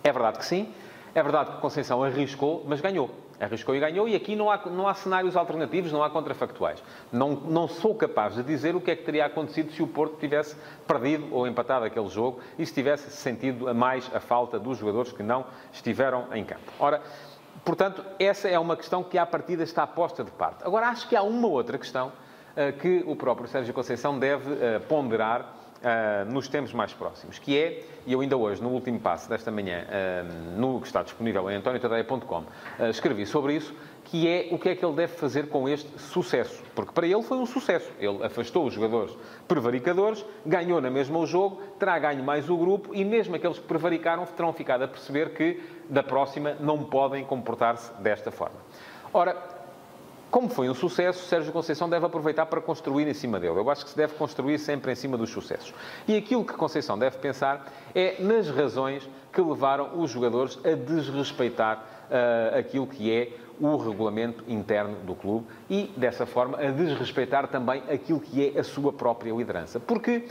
é 0.03 0.11
verdade 0.11 0.39
que 0.39 0.45
sim. 0.45 0.73
É 1.13 1.21
verdade 1.21 1.51
que 1.51 1.57
Conceição 1.57 2.03
arriscou, 2.03 2.63
mas 2.67 2.79
ganhou. 2.79 3.09
Arriscou 3.39 3.75
e 3.75 3.79
ganhou, 3.79 4.07
e 4.07 4.15
aqui 4.15 4.35
não 4.35 4.49
há, 4.49 4.57
não 4.67 4.87
há 4.87 4.93
cenários 4.93 5.35
alternativos, 5.35 5.91
não 5.91 6.03
há 6.03 6.09
contrafactuais. 6.09 6.81
Não, 7.11 7.31
não 7.31 7.67
sou 7.67 7.95
capaz 7.95 8.35
de 8.35 8.43
dizer 8.43 8.75
o 8.75 8.81
que 8.81 8.91
é 8.91 8.95
que 8.95 9.03
teria 9.03 9.25
acontecido 9.25 9.71
se 9.71 9.81
o 9.81 9.87
Porto 9.87 10.17
tivesse 10.19 10.55
perdido 10.87 11.27
ou 11.31 11.47
empatado 11.47 11.83
aquele 11.83 12.07
jogo 12.07 12.39
e 12.57 12.65
se 12.65 12.73
tivesse 12.73 13.09
sentido 13.11 13.67
a 13.67 13.73
mais 13.73 14.09
a 14.13 14.19
falta 14.19 14.59
dos 14.59 14.77
jogadores 14.77 15.11
que 15.11 15.23
não 15.23 15.45
estiveram 15.73 16.27
em 16.33 16.45
campo. 16.45 16.71
Ora, 16.79 17.01
portanto, 17.65 18.05
essa 18.19 18.47
é 18.47 18.59
uma 18.59 18.77
questão 18.77 19.03
que 19.03 19.17
à 19.17 19.25
partida 19.25 19.63
está 19.63 19.85
posta 19.87 20.23
de 20.23 20.31
parte. 20.31 20.63
Agora, 20.63 20.87
acho 20.87 21.09
que 21.09 21.15
há 21.15 21.23
uma 21.23 21.47
outra 21.47 21.77
questão 21.79 22.09
uh, 22.09 22.79
que 22.79 23.03
o 23.07 23.15
próprio 23.15 23.49
Sérgio 23.49 23.73
Conceição 23.73 24.19
deve 24.19 24.53
uh, 24.53 24.79
ponderar 24.87 25.60
uh, 25.81 26.31
nos 26.31 26.47
tempos 26.47 26.73
mais 26.73 26.93
próximos, 26.93 27.39
que 27.39 27.57
é, 27.57 27.83
e 28.05 28.13
eu 28.13 28.21
ainda 28.21 28.37
hoje, 28.37 28.61
no 28.61 28.69
último 28.69 28.99
passo 28.99 29.29
desta 29.29 29.51
manhã, 29.51 29.85
uh, 29.85 30.59
no 30.59 30.79
que 30.79 30.87
está 30.87 31.03
disponível 31.03 31.49
em 31.49 31.55
antoniotadeia.com, 31.55 32.39
uh, 32.39 32.45
ah, 32.79 32.89
escrevi 32.89 33.25
sobre 33.25 33.55
isso, 33.55 33.73
que 34.05 34.27
é 34.27 34.49
o 34.51 34.59
que 34.59 34.69
é 34.69 34.75
que 34.75 34.83
ele 34.83 34.95
deve 34.95 35.13
fazer 35.13 35.47
com 35.47 35.69
este 35.69 35.87
sucesso. 35.99 36.61
Porque 36.75 36.91
para 36.91 37.07
ele 37.07 37.21
foi 37.23 37.37
um 37.37 37.45
sucesso. 37.45 37.89
Ele 37.99 38.23
afastou 38.23 38.65
os 38.65 38.73
jogadores 38.73 39.15
prevaricadores, 39.47 40.25
ganhou 40.45 40.81
na 40.81 40.89
mesma 40.89 41.19
o 41.19 41.25
jogo, 41.25 41.61
terá 41.79 41.97
ganho 41.97 42.23
mais 42.23 42.49
o 42.49 42.57
grupo 42.57 42.93
e 42.93 43.05
mesmo 43.05 43.35
aqueles 43.35 43.57
que 43.57 43.65
prevaricaram 43.65 44.25
terão 44.25 44.51
ficado 44.53 44.83
a 44.83 44.87
perceber 44.87 45.33
que 45.33 45.61
da 45.89 46.03
próxima 46.03 46.55
não 46.59 46.83
podem 46.83 47.23
comportar-se 47.23 47.93
desta 48.01 48.31
forma. 48.31 48.57
Ora, 49.13 49.35
como 50.31 50.47
foi 50.47 50.69
um 50.69 50.73
sucesso, 50.73 51.27
Sérgio 51.27 51.51
Conceição 51.51 51.89
deve 51.89 52.05
aproveitar 52.05 52.45
para 52.45 52.61
construir 52.61 53.05
em 53.05 53.13
cima 53.13 53.37
dele. 53.37 53.59
Eu 53.59 53.69
acho 53.69 53.83
que 53.83 53.91
se 53.91 53.97
deve 53.97 54.13
construir 54.13 54.57
sempre 54.57 54.93
em 54.93 54.95
cima 54.95 55.17
dos 55.17 55.29
sucessos. 55.29 55.73
E 56.07 56.15
aquilo 56.15 56.45
que 56.45 56.53
Conceição 56.53 56.97
deve 56.97 57.17
pensar 57.17 57.69
é 57.93 58.15
nas 58.17 58.49
razões 58.49 59.07
que 59.33 59.41
levaram 59.41 59.99
os 60.01 60.09
jogadores 60.09 60.57
a 60.63 60.73
desrespeitar 60.73 61.85
uh, 62.09 62.57
aquilo 62.57 62.87
que 62.87 63.11
é 63.11 63.33
o 63.59 63.75
regulamento 63.75 64.43
interno 64.47 64.95
do 65.05 65.13
clube 65.13 65.47
e, 65.69 65.91
dessa 65.97 66.25
forma, 66.25 66.57
a 66.57 66.71
desrespeitar 66.71 67.49
também 67.49 67.83
aquilo 67.91 68.21
que 68.21 68.53
é 68.55 68.59
a 68.59 68.63
sua 68.63 68.93
própria 68.93 69.33
liderança. 69.33 69.81
Porque 69.81 70.27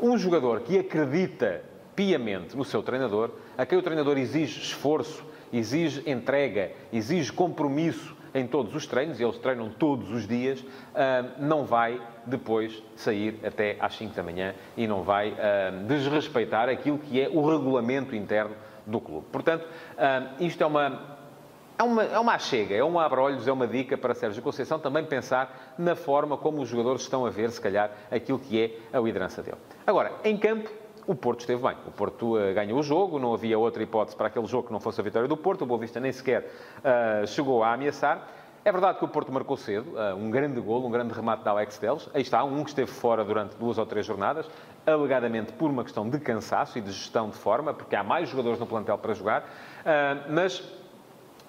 um 0.00 0.16
jogador 0.16 0.60
que 0.60 0.78
acredita 0.78 1.62
piamente 1.96 2.56
no 2.56 2.64
seu 2.64 2.80
treinador, 2.80 3.30
a 3.58 3.66
quem 3.66 3.76
o 3.76 3.82
treinador 3.82 4.16
exige 4.18 4.60
esforço, 4.60 5.24
exige 5.52 6.08
entrega, 6.08 6.70
exige 6.92 7.32
compromisso, 7.32 8.21
em 8.34 8.46
todos 8.46 8.74
os 8.74 8.86
treinos, 8.86 9.20
e 9.20 9.24
eles 9.24 9.38
treinam 9.38 9.70
todos 9.70 10.10
os 10.10 10.26
dias, 10.26 10.64
ah, 10.94 11.24
não 11.38 11.64
vai 11.64 12.00
depois 12.24 12.82
sair 12.96 13.38
até 13.44 13.76
às 13.80 13.94
5 13.96 14.14
da 14.14 14.22
manhã 14.22 14.54
e 14.76 14.86
não 14.86 15.02
vai 15.02 15.34
ah, 15.38 15.70
desrespeitar 15.86 16.68
aquilo 16.68 16.98
que 16.98 17.20
é 17.20 17.28
o 17.28 17.46
regulamento 17.46 18.14
interno 18.14 18.54
do 18.86 19.00
clube. 19.00 19.26
Portanto, 19.30 19.66
ah, 19.98 20.32
isto 20.40 20.62
é 20.62 20.66
uma, 20.66 21.16
é 21.78 21.82
uma, 21.82 22.04
é 22.04 22.18
uma 22.18 22.38
chega, 22.38 22.74
é 22.74 22.84
um 22.84 22.98
abre-olhos, 22.98 23.46
é 23.46 23.52
uma 23.52 23.66
dica 23.66 23.96
para 23.96 24.14
Sérgio 24.14 24.42
Conceição 24.42 24.78
também 24.78 25.04
pensar 25.04 25.74
na 25.78 25.94
forma 25.94 26.36
como 26.36 26.62
os 26.62 26.68
jogadores 26.68 27.02
estão 27.02 27.26
a 27.26 27.30
ver, 27.30 27.50
se 27.50 27.60
calhar, 27.60 27.90
aquilo 28.10 28.38
que 28.38 28.60
é 28.60 28.96
a 28.96 29.00
liderança 29.00 29.42
dele. 29.42 29.58
Agora, 29.86 30.12
em 30.24 30.36
campo, 30.36 30.70
o 31.06 31.14
Porto 31.14 31.40
esteve 31.40 31.62
bem. 31.62 31.76
O 31.86 31.90
Porto 31.90 32.36
uh, 32.36 32.54
ganhou 32.54 32.78
o 32.78 32.82
jogo, 32.82 33.18
não 33.18 33.34
havia 33.34 33.58
outra 33.58 33.82
hipótese 33.82 34.16
para 34.16 34.28
aquele 34.28 34.46
jogo 34.46 34.68
que 34.68 34.72
não 34.72 34.80
fosse 34.80 35.00
a 35.00 35.04
vitória 35.04 35.28
do 35.28 35.36
Porto. 35.36 35.62
O 35.62 35.66
Boa 35.66 35.80
Vista 35.80 35.98
nem 36.00 36.12
sequer 36.12 36.50
uh, 36.78 37.26
chegou 37.26 37.62
a 37.62 37.72
ameaçar. 37.72 38.28
É 38.64 38.70
verdade 38.70 38.98
que 38.98 39.04
o 39.04 39.08
Porto 39.08 39.32
marcou 39.32 39.56
cedo, 39.56 39.94
uh, 39.96 40.14
um 40.14 40.30
grande 40.30 40.60
golo, 40.60 40.86
um 40.86 40.90
grande 40.90 41.12
remate 41.12 41.42
da 41.42 41.50
Alex 41.50 41.78
Teles. 41.78 42.08
Aí 42.14 42.22
está, 42.22 42.44
um 42.44 42.62
que 42.62 42.70
esteve 42.70 42.90
fora 42.90 43.24
durante 43.24 43.56
duas 43.56 43.76
ou 43.76 43.84
três 43.84 44.06
jornadas, 44.06 44.48
alegadamente 44.86 45.52
por 45.52 45.68
uma 45.68 45.82
questão 45.82 46.08
de 46.08 46.18
cansaço 46.20 46.78
e 46.78 46.80
de 46.80 46.92
gestão 46.92 47.28
de 47.28 47.36
forma, 47.36 47.74
porque 47.74 47.96
há 47.96 48.04
mais 48.04 48.28
jogadores 48.28 48.60
no 48.60 48.66
plantel 48.66 48.96
para 48.98 49.14
jogar. 49.14 49.48
mas, 50.28 50.62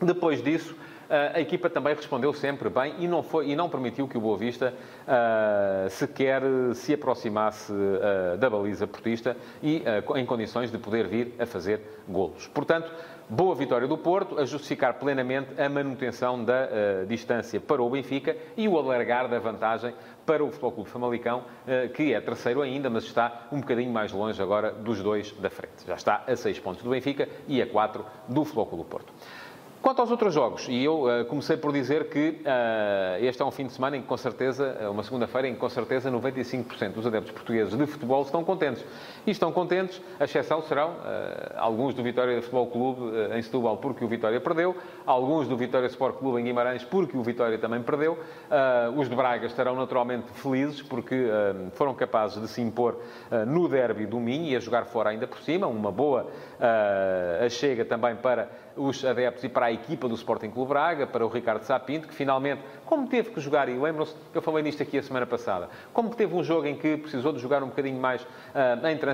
depois 0.01 0.41
disso, 0.41 0.75
a 1.09 1.39
equipa 1.39 1.69
também 1.69 1.95
respondeu 1.95 2.33
sempre 2.33 2.69
bem 2.69 2.95
e 2.99 3.07
não, 3.07 3.21
foi, 3.21 3.49
e 3.49 3.55
não 3.55 3.69
permitiu 3.69 4.07
que 4.07 4.17
o 4.17 4.21
Boa 4.21 4.37
Vista 4.37 4.73
uh, 4.73 5.89
sequer 5.89 6.41
se 6.73 6.93
aproximasse 6.93 7.71
uh, 7.71 8.37
da 8.37 8.49
baliza 8.49 8.87
portista 8.87 9.35
e 9.61 9.83
uh, 10.07 10.17
em 10.17 10.25
condições 10.25 10.71
de 10.71 10.77
poder 10.77 11.07
vir 11.07 11.33
a 11.39 11.45
fazer 11.45 11.81
golos. 12.07 12.47
Portanto, 12.47 12.91
boa 13.29 13.55
vitória 13.55 13.87
do 13.87 13.97
Porto, 13.97 14.39
a 14.39 14.45
justificar 14.45 14.95
plenamente 14.95 15.59
a 15.59 15.69
manutenção 15.69 16.43
da 16.43 16.67
distância 17.07 17.59
para 17.59 17.81
o 17.81 17.89
Benfica 17.89 18.35
e 18.55 18.67
o 18.67 18.77
alargar 18.77 19.27
da 19.27 19.39
vantagem 19.39 19.93
para 20.25 20.43
o 20.43 20.47
Futebol 20.47 20.71
Clube 20.73 20.89
Famalicão, 20.89 21.43
que 21.95 22.13
é 22.13 22.19
terceiro 22.19 22.61
ainda, 22.61 22.89
mas 22.89 23.05
está 23.05 23.47
um 23.51 23.61
bocadinho 23.61 23.91
mais 23.91 24.11
longe 24.11 24.41
agora 24.41 24.71
dos 24.71 25.01
dois 25.01 25.31
da 25.39 25.49
frente. 25.49 25.87
Já 25.87 25.95
está 25.95 26.23
a 26.27 26.35
seis 26.35 26.59
pontos 26.59 26.83
do 26.83 26.89
Benfica 26.89 27.27
e 27.47 27.61
a 27.61 27.65
quatro 27.65 28.05
do 28.27 28.43
Futebol 28.43 28.65
Clube 28.65 28.89
Porto. 28.89 29.13
Quanto 29.83 29.99
aos 29.99 30.09
outros 30.09 30.33
jogos, 30.33 30.65
e 30.69 30.81
eu 30.81 31.03
uh, 31.03 31.25
comecei 31.25 31.57
por 31.57 31.73
dizer 31.73 32.07
que 32.07 32.39
uh, 32.39 33.21
este 33.21 33.41
é 33.41 33.45
um 33.45 33.51
fim 33.51 33.67
de 33.67 33.73
semana 33.73 33.97
em 33.97 34.01
que, 34.01 34.07
com 34.07 34.15
certeza, 34.15 34.77
é 34.79 34.87
uma 34.87 35.03
segunda-feira 35.03 35.49
em 35.49 35.55
que, 35.55 35.59
com 35.59 35.67
certeza, 35.67 36.09
95% 36.09 36.93
dos 36.93 37.05
adeptos 37.05 37.33
portugueses 37.33 37.77
de 37.77 37.85
futebol 37.85 38.21
estão 38.21 38.45
contentes. 38.45 38.81
E 39.25 39.31
estão 39.31 39.51
contentes, 39.51 40.01
a 40.19 40.25
exceção 40.25 40.61
serão 40.63 40.91
uh, 40.91 41.53
alguns 41.57 41.93
do 41.93 42.03
Vitória 42.03 42.41
Futebol 42.41 42.67
Clube 42.67 43.01
em 43.35 43.41
Setúbal, 43.41 43.77
porque 43.77 44.03
o 44.03 44.07
Vitória 44.07 44.39
perdeu, 44.39 44.75
alguns 45.05 45.47
do 45.47 45.55
Vitória 45.55 45.87
Sport 45.87 46.17
Clube 46.17 46.41
em 46.41 46.43
Guimarães, 46.43 46.83
porque 46.83 47.17
o 47.17 47.23
Vitória 47.23 47.57
também 47.57 47.81
perdeu. 47.81 48.17
os 48.95 49.09
de 49.09 49.15
Braga 49.15 49.45
estarão 49.45 49.75
naturalmente 49.75 50.31
felizes, 50.33 50.81
porque 50.81 51.27
foram 51.73 51.93
capazes 51.93 52.41
de 52.41 52.47
se 52.47 52.61
impor 52.61 52.99
no 53.47 53.67
derby 53.67 54.05
do 54.05 54.19
Minho 54.19 54.51
e 54.51 54.55
a 54.55 54.59
jogar 54.59 54.85
fora 54.85 55.09
ainda 55.09 55.27
por 55.27 55.39
cima. 55.39 55.67
Uma 55.67 55.91
boa 55.91 56.23
uh, 56.23 57.49
chega 57.49 57.85
também 57.85 58.15
para 58.15 58.49
os 58.75 59.05
adeptos 59.05 59.43
e 59.43 59.49
para 59.49 59.67
a 59.67 59.71
equipa 59.71 60.07
do 60.07 60.15
Sporting 60.15 60.49
Clube 60.49 60.69
Braga, 60.69 61.05
para 61.05 61.23
o 61.23 61.29
Ricardo 61.29 61.61
Sapinto, 61.63 62.07
que 62.07 62.13
finalmente, 62.13 62.61
como 62.85 63.07
teve 63.07 63.29
que 63.29 63.39
jogar, 63.39 63.69
e 63.69 63.77
lembram-se 63.77 64.15
eu 64.33 64.41
falei 64.41 64.63
nisto 64.63 64.81
aqui 64.81 64.97
a 64.97 65.03
semana 65.03 65.27
passada, 65.27 65.69
como 65.93 66.09
teve 66.09 66.33
um 66.35 66.43
jogo 66.43 66.65
em 66.65 66.75
que 66.75 66.97
precisou 66.97 67.31
de 67.31 67.39
jogar 67.39 67.61
um 67.61 67.67
bocadinho 67.67 67.99
mais 67.99 68.23
uh, 68.23 68.87
em 68.87 68.97
transição, 68.97 69.12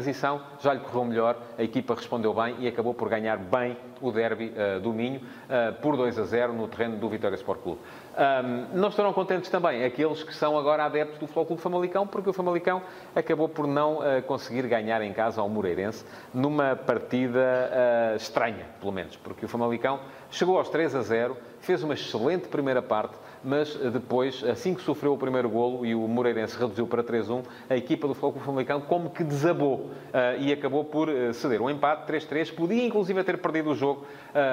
já 0.60 0.74
lhe 0.74 0.80
correu 0.80 1.06
melhor, 1.06 1.38
a 1.58 1.64
equipa 1.64 1.96
respondeu 1.96 2.34
bem 2.34 2.56
e 2.60 2.68
acabou 2.68 2.94
por 2.94 3.10
ganhar 3.10 3.38
bem 3.38 3.78
o 4.02 4.12
derby 4.12 4.54
uh, 4.54 4.80
do 4.80 4.94
Minho, 4.94 5.20
uh, 5.20 5.74
por 5.82 5.98
2 5.98 6.18
a 6.18 6.24
0 6.24 6.54
no 6.54 6.68
terreno 6.68 6.98
do 6.98 7.10
Vitória 7.10 7.36
Sport 7.36 7.62
Clube. 7.62 7.80
Um, 8.20 8.78
não 8.78 8.90
estarão 8.90 9.14
contentes 9.14 9.50
também 9.50 9.84
aqueles 9.84 10.24
que 10.24 10.36
são 10.36 10.58
agora 10.58 10.84
adeptos 10.84 11.20
do 11.20 11.26
Futebol 11.28 11.46
Clube 11.46 11.62
Famalicão, 11.62 12.08
porque 12.08 12.30
o 12.30 12.34
Famalicão 12.34 12.82
acabou 13.16 13.48
por 13.48 13.68
não 13.68 14.00
uh, 14.00 14.22
conseguir 14.26 14.68
ganhar 14.68 15.02
em 15.02 15.14
casa 15.14 15.42
ao 15.42 15.48
Moreirense 15.48 16.06
numa 16.34 16.76
partida 16.76 17.40
uh, 17.40 18.16
estranha, 18.18 18.66
pelo 18.80 18.92
menos, 18.92 19.16
porque 19.16 19.46
o 19.46 19.48
Famalicão 19.48 20.00
chegou 20.30 20.58
aos 20.58 20.70
3 20.70 20.96
a 20.96 21.02
0, 21.02 21.38
fez 21.62 21.84
uma 21.84 21.94
excelente 21.94 22.48
primeira 22.48 22.82
parte, 22.82 23.16
mas 23.44 23.78
eh, 23.82 23.90
depois, 23.90 24.44
assim 24.44 24.74
que 24.74 24.82
sofreu 24.82 25.14
o 25.14 25.18
primeiro 25.18 25.50
golo 25.50 25.86
e 25.86 25.96
o 25.96 26.08
Moreirense 26.08 26.58
reduziu 26.58 26.88
para 26.88 27.04
3-1, 27.04 27.44
a 27.70 27.76
equipa 27.76 28.08
do 28.08 28.14
Futebol 28.14 28.44
Famalicão 28.44 28.82
como 28.82 29.10
que 29.10 29.24
desabou 29.24 29.76
uh, 29.76 29.92
e 30.40 30.52
acabou 30.52 30.84
por 30.84 31.10
uh, 31.10 31.34
ceder. 31.34 31.62
Um 31.62 31.70
empate 31.70 32.12
3-3, 32.12 32.54
podia 32.54 32.86
inclusive 32.86 33.24
ter 33.24 33.38
perdido 33.38 33.72
o 33.72 33.76
jogo 33.76 34.06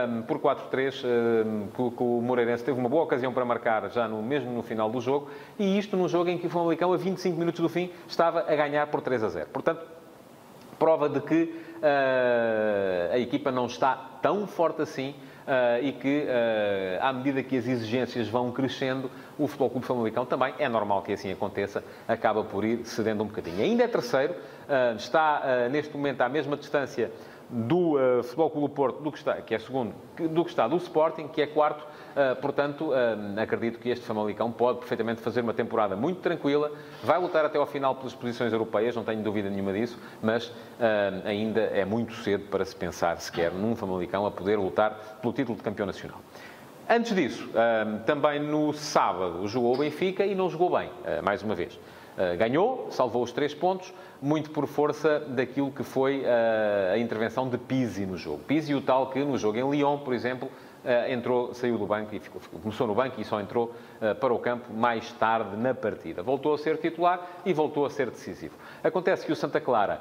um, 0.09 0.23
por 0.23 0.39
4-3, 0.39 1.05
um, 1.05 1.67
que, 1.69 2.03
o 2.03 2.21
Moreirense 2.21 2.65
teve 2.65 2.79
uma 2.79 2.89
boa 2.89 3.05
ocasião 3.05 3.33
para 3.33 3.45
marcar 3.45 3.91
já 3.91 4.07
no, 4.07 4.23
mesmo 4.23 4.51
no 4.53 4.63
final 4.63 4.91
do 4.91 5.01
jogo, 5.01 5.29
e 5.59 5.79
isto 5.79 5.97
num 5.97 6.09
jogo 6.09 6.31
em 6.31 6.39
que 6.39 6.47
o 6.47 6.51
Famalicão, 6.51 6.93
a 6.93 6.97
25 6.97 7.39
minutos 7.39 7.61
do 7.61 7.69
fim, 7.69 7.91
estava 8.09 8.41
a 8.41 8.57
ganhar 8.57 8.87
por 8.89 9.01
3 9.01 9.23
a 9.25 9.29
0. 9.29 9.49
Portanto, 9.53 9.81
prova 10.79 11.09
de 11.09 11.21
que 11.21 11.55
uh, 11.77 13.13
a 13.13 13.19
equipa 13.19 13.51
não 13.51 13.67
está 13.67 13.95
tão 14.23 14.47
forte 14.47 14.83
assim 14.83 15.15
e 15.83 15.93
que, 15.93 16.25
uh, 16.25 17.05
à 17.05 17.13
medida 17.13 17.43
que 17.43 17.57
as 17.57 17.67
exigências 17.67 18.29
vão 18.29 18.51
crescendo, 18.51 19.11
o 19.39 19.47
Futebol 19.47 19.71
Clube 19.71 19.87
Famalicão 19.87 20.27
também, 20.27 20.55
é 20.59 20.69
normal 20.69 21.03
que 21.03 21.13
assim 21.13 21.31
aconteça, 21.31 21.85
acaba 22.09 22.43
por 22.43 22.65
ir 22.65 22.85
cedendo 22.85 23.23
um 23.23 23.27
bocadinho. 23.27 23.63
Ainda 23.63 23.85
é 23.85 23.89
terceiro, 23.89 24.33
uh, 24.35 24.97
está 24.97 25.69
neste 25.71 25.97
momento 25.97 26.21
à 26.23 26.29
mesma 26.29 26.57
distância 26.57 27.11
do 27.49 27.95
uh, 27.95 28.23
Futebol 28.23 28.51
Clube 28.51 28.75
Porto, 28.75 29.03
do 29.03 29.13
que 29.13 29.19
está, 29.19 29.35
que 29.35 29.55
é 29.55 29.59
segundo, 29.59 29.95
do 30.17 30.45
que 30.45 30.51
está 30.51 30.67
do 30.67 30.77
Sporting, 30.77 31.29
que 31.29 31.41
é 31.41 31.47
quarto. 31.47 31.83
Uh, 31.83 32.35
portanto, 32.41 32.91
uh, 32.91 33.41
acredito 33.41 33.79
que 33.79 33.89
este 33.89 34.05
Famalicão 34.05 34.51
pode 34.51 34.79
perfeitamente 34.79 35.21
fazer 35.21 35.43
uma 35.43 35.55
temporada 35.55 35.95
muito 35.95 36.21
tranquila. 36.21 36.73
Vai 37.05 37.21
lutar 37.21 37.45
até 37.45 37.59
ao 37.59 37.67
final 37.67 37.95
pelas 37.95 38.15
posições 38.15 38.53
europeias, 38.53 38.97
não 38.97 39.05
tenho 39.05 39.23
dúvida 39.23 39.49
nenhuma 39.49 39.73
disso, 39.73 39.99
mas 40.23 40.53
ainda 41.25 41.61
é 41.61 41.85
muito 41.85 42.15
cedo 42.15 42.45
para 42.49 42.65
se 42.65 42.75
pensar 42.75 43.19
sequer 43.21 43.53
num 43.53 43.77
Famalicão 43.77 44.27
a 44.27 44.31
poder 44.31 44.59
lutar 44.59 45.19
pelo 45.21 45.33
título 45.33 45.57
de 45.57 45.63
campeão 45.63 45.87
nacional. 45.87 46.21
Antes 46.89 47.15
disso, 47.15 47.49
também 48.05 48.41
no 48.41 48.73
sábado 48.73 49.47
jogou 49.47 49.75
o 49.75 49.79
Benfica 49.79 50.25
e 50.25 50.35
não 50.35 50.49
jogou 50.51 50.71
bem, 50.71 50.91
mais 51.23 51.43
uma 51.43 51.55
vez. 51.55 51.79
Ganhou, 52.39 52.89
salvou 52.91 53.23
os 53.23 53.31
três 53.31 53.55
pontos, 53.55 53.93
muito 54.23 54.51
por 54.51 54.67
força 54.67 55.21
daquilo 55.21 55.71
que 55.71 55.83
foi 55.83 56.21
uh, 56.21 56.95
a 56.95 56.99
intervenção 56.99 57.49
de 57.49 57.59
Pizzi 57.59 58.07
no 58.07 58.17
jogo. 58.17 58.43
Pizzi, 58.45 58.75
o 58.75 58.81
tal 58.81 59.11
que 59.11 59.23
no 59.23 59.37
jogo 59.37 59.59
em 59.59 59.71
Lyon, 59.71 59.99
por 59.99 60.15
exemplo, 60.15 60.49
uh, 60.49 61.13
entrou, 61.13 61.53
saiu 61.53 61.77
do 61.77 61.87
banco 61.87 62.15
e 62.15 62.19
ficou, 62.19 62.41
começou 62.63 62.87
no 62.87 62.95
banco 62.95 63.21
e 63.21 63.25
só 63.25 63.39
entrou 63.39 63.75
para 64.21 64.33
o 64.33 64.39
campo 64.39 64.73
mais 64.73 65.13
tarde 65.13 65.57
na 65.57 65.75
partida. 65.75 66.23
Voltou 66.23 66.55
a 66.55 66.59
ser 66.59 66.79
titular 66.79 67.41
e 67.45 67.53
voltou 67.53 67.85
a 67.85 67.91
ser 67.91 68.11
decisivo. 68.11 68.55
Acontece 68.83 69.25
que 69.25 69.33
o 69.33 69.37
Santa 69.37 69.61
Clara 69.61 70.01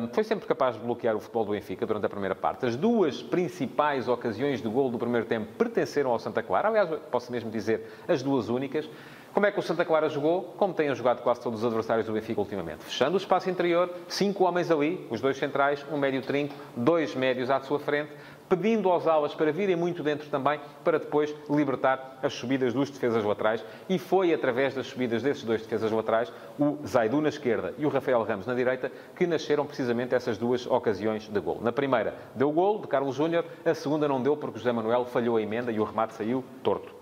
um, 0.00 0.08
foi 0.08 0.24
sempre 0.24 0.46
capaz 0.46 0.76
de 0.76 0.80
bloquear 0.80 1.16
o 1.16 1.20
futebol 1.20 1.44
do 1.44 1.52
Benfica 1.52 1.84
durante 1.86 2.06
a 2.06 2.08
primeira 2.08 2.34
parte. 2.34 2.66
As 2.66 2.76
duas 2.76 3.22
principais 3.22 4.08
ocasiões 4.08 4.62
de 4.62 4.68
gol 4.68 4.90
do 4.90 4.98
primeiro 4.98 5.26
tempo 5.26 5.52
pertenceram 5.58 6.10
ao 6.10 6.18
Santa 6.18 6.42
Clara. 6.42 6.68
Aliás, 6.68 6.88
posso 7.10 7.30
mesmo 7.30 7.50
dizer 7.50 7.84
as 8.08 8.22
duas 8.22 8.48
únicas. 8.48 8.88
Como 9.32 9.46
é 9.46 9.50
que 9.50 9.58
o 9.58 9.62
Santa 9.62 9.82
Clara 9.82 10.10
jogou? 10.10 10.42
Como 10.58 10.74
têm 10.74 10.94
jogado 10.94 11.22
quase 11.22 11.40
todos 11.40 11.60
os 11.60 11.64
adversários 11.64 12.06
do 12.06 12.12
Benfica 12.12 12.38
ultimamente. 12.38 12.84
Fechando 12.84 13.14
o 13.14 13.16
espaço 13.16 13.48
interior, 13.48 13.90
cinco 14.06 14.44
homens 14.44 14.70
ali, 14.70 15.06
os 15.08 15.22
dois 15.22 15.38
centrais, 15.38 15.82
um 15.90 15.96
médio 15.96 16.20
trinco, 16.20 16.54
dois 16.76 17.14
médios 17.14 17.48
à 17.48 17.58
sua 17.60 17.78
frente, 17.78 18.12
pedindo 18.46 18.90
aos 18.90 19.06
alas 19.06 19.34
para 19.34 19.50
virem 19.50 19.74
muito 19.74 20.02
dentro 20.02 20.28
também, 20.28 20.60
para 20.84 20.98
depois 20.98 21.34
libertar 21.48 22.18
as 22.22 22.34
subidas 22.34 22.74
dos 22.74 22.90
defesas 22.90 23.24
laterais. 23.24 23.64
E 23.88 23.98
foi 23.98 24.34
através 24.34 24.74
das 24.74 24.88
subidas 24.88 25.22
desses 25.22 25.44
dois 25.44 25.62
defesas 25.62 25.90
laterais, 25.90 26.30
o 26.60 26.76
Zaidu 26.86 27.22
na 27.22 27.30
esquerda 27.30 27.72
e 27.78 27.86
o 27.86 27.88
Rafael 27.88 28.22
Ramos 28.24 28.46
na 28.46 28.52
direita, 28.52 28.92
que 29.16 29.26
nasceram 29.26 29.64
precisamente 29.64 30.14
essas 30.14 30.36
duas 30.36 30.66
ocasiões 30.66 31.26
de 31.26 31.40
gol. 31.40 31.58
Na 31.62 31.72
primeira 31.72 32.14
deu 32.34 32.50
o 32.50 32.52
gol 32.52 32.82
de 32.82 32.86
Carlos 32.86 33.16
Júnior, 33.16 33.46
a 33.64 33.72
segunda 33.72 34.06
não 34.06 34.20
deu 34.20 34.36
porque 34.36 34.58
José 34.58 34.72
Manuel 34.72 35.06
falhou 35.06 35.38
a 35.38 35.42
emenda 35.42 35.72
e 35.72 35.80
o 35.80 35.84
remate 35.84 36.12
saiu 36.12 36.44
torto. 36.62 36.94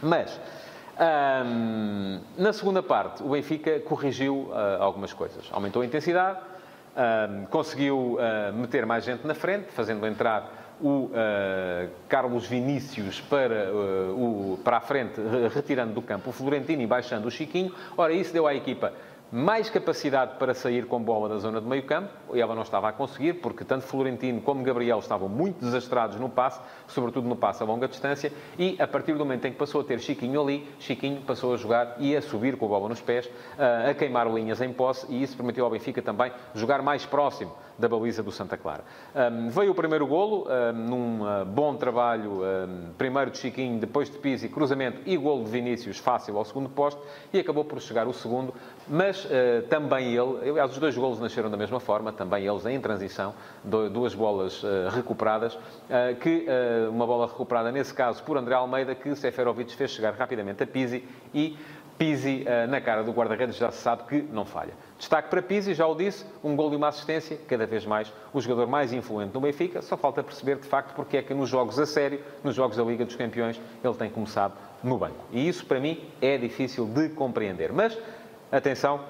Mas 0.00 0.40
um, 1.00 2.20
na 2.36 2.52
segunda 2.52 2.82
parte, 2.82 3.22
o 3.22 3.30
Benfica 3.30 3.80
corrigiu 3.80 4.50
uh, 4.50 4.82
algumas 4.82 5.12
coisas. 5.12 5.48
Aumentou 5.52 5.82
a 5.82 5.86
intensidade, 5.86 6.38
um, 6.96 7.46
conseguiu 7.46 8.18
uh, 8.18 8.52
meter 8.52 8.84
mais 8.84 9.04
gente 9.04 9.26
na 9.26 9.34
frente, 9.34 9.66
fazendo 9.72 10.06
entrar 10.06 10.76
o 10.80 11.06
uh, 11.06 11.10
Carlos 12.08 12.46
Vinícius 12.46 13.20
para, 13.20 13.72
o, 13.72 14.58
para 14.62 14.76
a 14.76 14.80
frente, 14.80 15.20
retirando 15.54 15.92
do 15.92 16.02
campo 16.02 16.30
o 16.30 16.32
Florentino 16.32 16.82
e 16.82 16.86
baixando 16.86 17.28
o 17.28 17.30
Chiquinho. 17.30 17.74
Ora, 17.96 18.12
isso 18.12 18.32
deu 18.32 18.46
à 18.46 18.54
equipa 18.54 18.92
mais 19.30 19.68
capacidade 19.68 20.36
para 20.38 20.54
sair 20.54 20.86
com 20.86 21.02
bola 21.02 21.28
da 21.28 21.38
zona 21.38 21.60
de 21.60 21.66
meio 21.66 21.82
campo, 21.84 22.08
e 22.34 22.40
ela 22.40 22.54
não 22.54 22.62
estava 22.62 22.88
a 22.88 22.92
conseguir, 22.92 23.34
porque 23.34 23.64
tanto 23.64 23.84
Florentino 23.84 24.40
como 24.40 24.62
Gabriel 24.62 24.98
estavam 24.98 25.28
muito 25.28 25.60
desastrados 25.60 26.18
no 26.18 26.28
passe, 26.28 26.60
sobretudo 26.86 27.28
no 27.28 27.36
passe 27.36 27.62
a 27.62 27.66
longa 27.66 27.86
distância, 27.86 28.32
e 28.58 28.76
a 28.80 28.86
partir 28.86 29.12
do 29.12 29.18
momento 29.18 29.44
em 29.46 29.52
que 29.52 29.58
passou 29.58 29.82
a 29.82 29.84
ter 29.84 30.00
Chiquinho 30.00 30.40
ali, 30.40 30.68
Chiquinho 30.78 31.20
passou 31.22 31.54
a 31.54 31.56
jogar 31.56 31.96
e 31.98 32.16
a 32.16 32.22
subir 32.22 32.56
com 32.56 32.66
a 32.66 32.68
bola 32.68 32.88
nos 32.88 33.00
pés, 33.00 33.28
a 33.58 33.92
queimar 33.94 34.26
linhas 34.32 34.60
em 34.60 34.72
posse, 34.72 35.06
e 35.10 35.22
isso 35.22 35.36
permitiu 35.36 35.64
ao 35.64 35.70
Benfica 35.70 36.00
também 36.00 36.32
jogar 36.54 36.82
mais 36.82 37.04
próximo 37.04 37.52
da 37.78 37.88
baliza 37.88 38.22
do 38.22 38.32
Santa 38.32 38.56
Clara. 38.56 38.82
Um, 39.14 39.50
veio 39.50 39.70
o 39.70 39.74
primeiro 39.74 40.04
golo, 40.04 40.48
um, 40.48 40.72
num 40.72 41.22
uh, 41.22 41.44
bom 41.44 41.76
trabalho, 41.76 42.42
um, 42.42 42.92
primeiro 42.98 43.30
de 43.30 43.38
Chiquinho, 43.38 43.78
depois 43.78 44.10
de 44.10 44.18
Pizzi, 44.18 44.48
cruzamento 44.48 45.00
e 45.06 45.16
golo 45.16 45.44
de 45.44 45.50
Vinícius, 45.50 45.96
fácil 45.96 46.36
ao 46.36 46.44
segundo 46.44 46.68
posto, 46.68 47.00
e 47.32 47.38
acabou 47.38 47.64
por 47.64 47.80
chegar 47.80 48.08
o 48.08 48.12
segundo, 48.12 48.52
mas 48.88 49.17
uh, 49.24 49.62
também 49.68 50.14
ele, 50.14 50.50
aliás, 50.50 50.72
os 50.72 50.78
dois 50.78 50.96
golos 50.96 51.20
nasceram 51.20 51.50
da 51.50 51.56
mesma 51.56 51.80
forma, 51.80 52.12
também 52.12 52.46
eles 52.46 52.64
em 52.66 52.80
transição, 52.80 53.34
duas 53.64 54.14
bolas 54.14 54.62
uh, 54.62 54.88
recuperadas, 54.94 55.58
que 56.20 56.46
uma 56.90 57.06
bola 57.06 57.26
recuperada, 57.26 57.70
nesse 57.72 57.92
caso, 57.94 58.22
por 58.22 58.36
André 58.36 58.54
Almeida, 58.54 58.94
que 58.94 59.14
Seferovic 59.14 59.74
fez 59.74 59.90
chegar 59.90 60.14
rapidamente 60.14 60.62
a 60.62 60.66
Pizzi 60.66 61.04
e 61.34 61.56
Pizzi, 61.96 62.44
na 62.68 62.80
cara 62.80 63.02
do 63.02 63.10
guarda-redes, 63.10 63.56
já 63.56 63.72
se 63.72 63.78
sabe 63.78 64.04
que 64.04 64.22
não 64.22 64.44
falha. 64.44 64.72
Destaque 64.98 65.28
para 65.28 65.42
Pizzi, 65.42 65.74
já 65.74 65.86
o 65.86 65.94
disse, 65.94 66.24
um 66.44 66.54
gol 66.54 66.72
e 66.72 66.76
uma 66.76 66.88
assistência, 66.88 67.38
cada 67.48 67.66
vez 67.66 67.84
mais 67.84 68.12
o 68.32 68.40
jogador 68.40 68.68
mais 68.68 68.92
influente 68.92 69.34
no 69.34 69.40
Benfica. 69.40 69.82
Só 69.82 69.96
falta 69.96 70.22
perceber, 70.22 70.56
de 70.56 70.66
facto, 70.66 70.94
porque 70.94 71.16
é 71.16 71.22
que 71.22 71.34
nos 71.34 71.48
jogos 71.48 71.78
a 71.78 71.86
sério, 71.86 72.20
nos 72.44 72.54
jogos 72.54 72.76
da 72.76 72.84
Liga 72.84 73.04
dos 73.04 73.16
Campeões, 73.16 73.60
ele 73.82 73.94
tem 73.94 74.10
começado 74.10 74.54
no 74.82 74.96
banco. 74.96 75.24
E 75.32 75.48
isso, 75.48 75.66
para 75.66 75.80
mim, 75.80 76.00
é 76.22 76.38
difícil 76.38 76.86
de 76.86 77.08
compreender. 77.08 77.72
Mas, 77.72 77.98
atenção, 78.50 79.00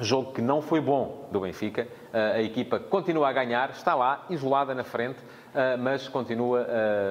Jogo 0.00 0.32
que 0.32 0.40
não 0.40 0.62
foi 0.62 0.80
bom 0.80 1.28
do 1.30 1.40
Benfica. 1.40 1.86
A 2.12 2.40
equipa 2.40 2.78
continua 2.80 3.28
a 3.28 3.32
ganhar, 3.32 3.70
está 3.70 3.94
lá, 3.94 4.24
isolada 4.30 4.74
na 4.74 4.82
frente, 4.82 5.18
mas 5.78 6.08
continua 6.08 6.66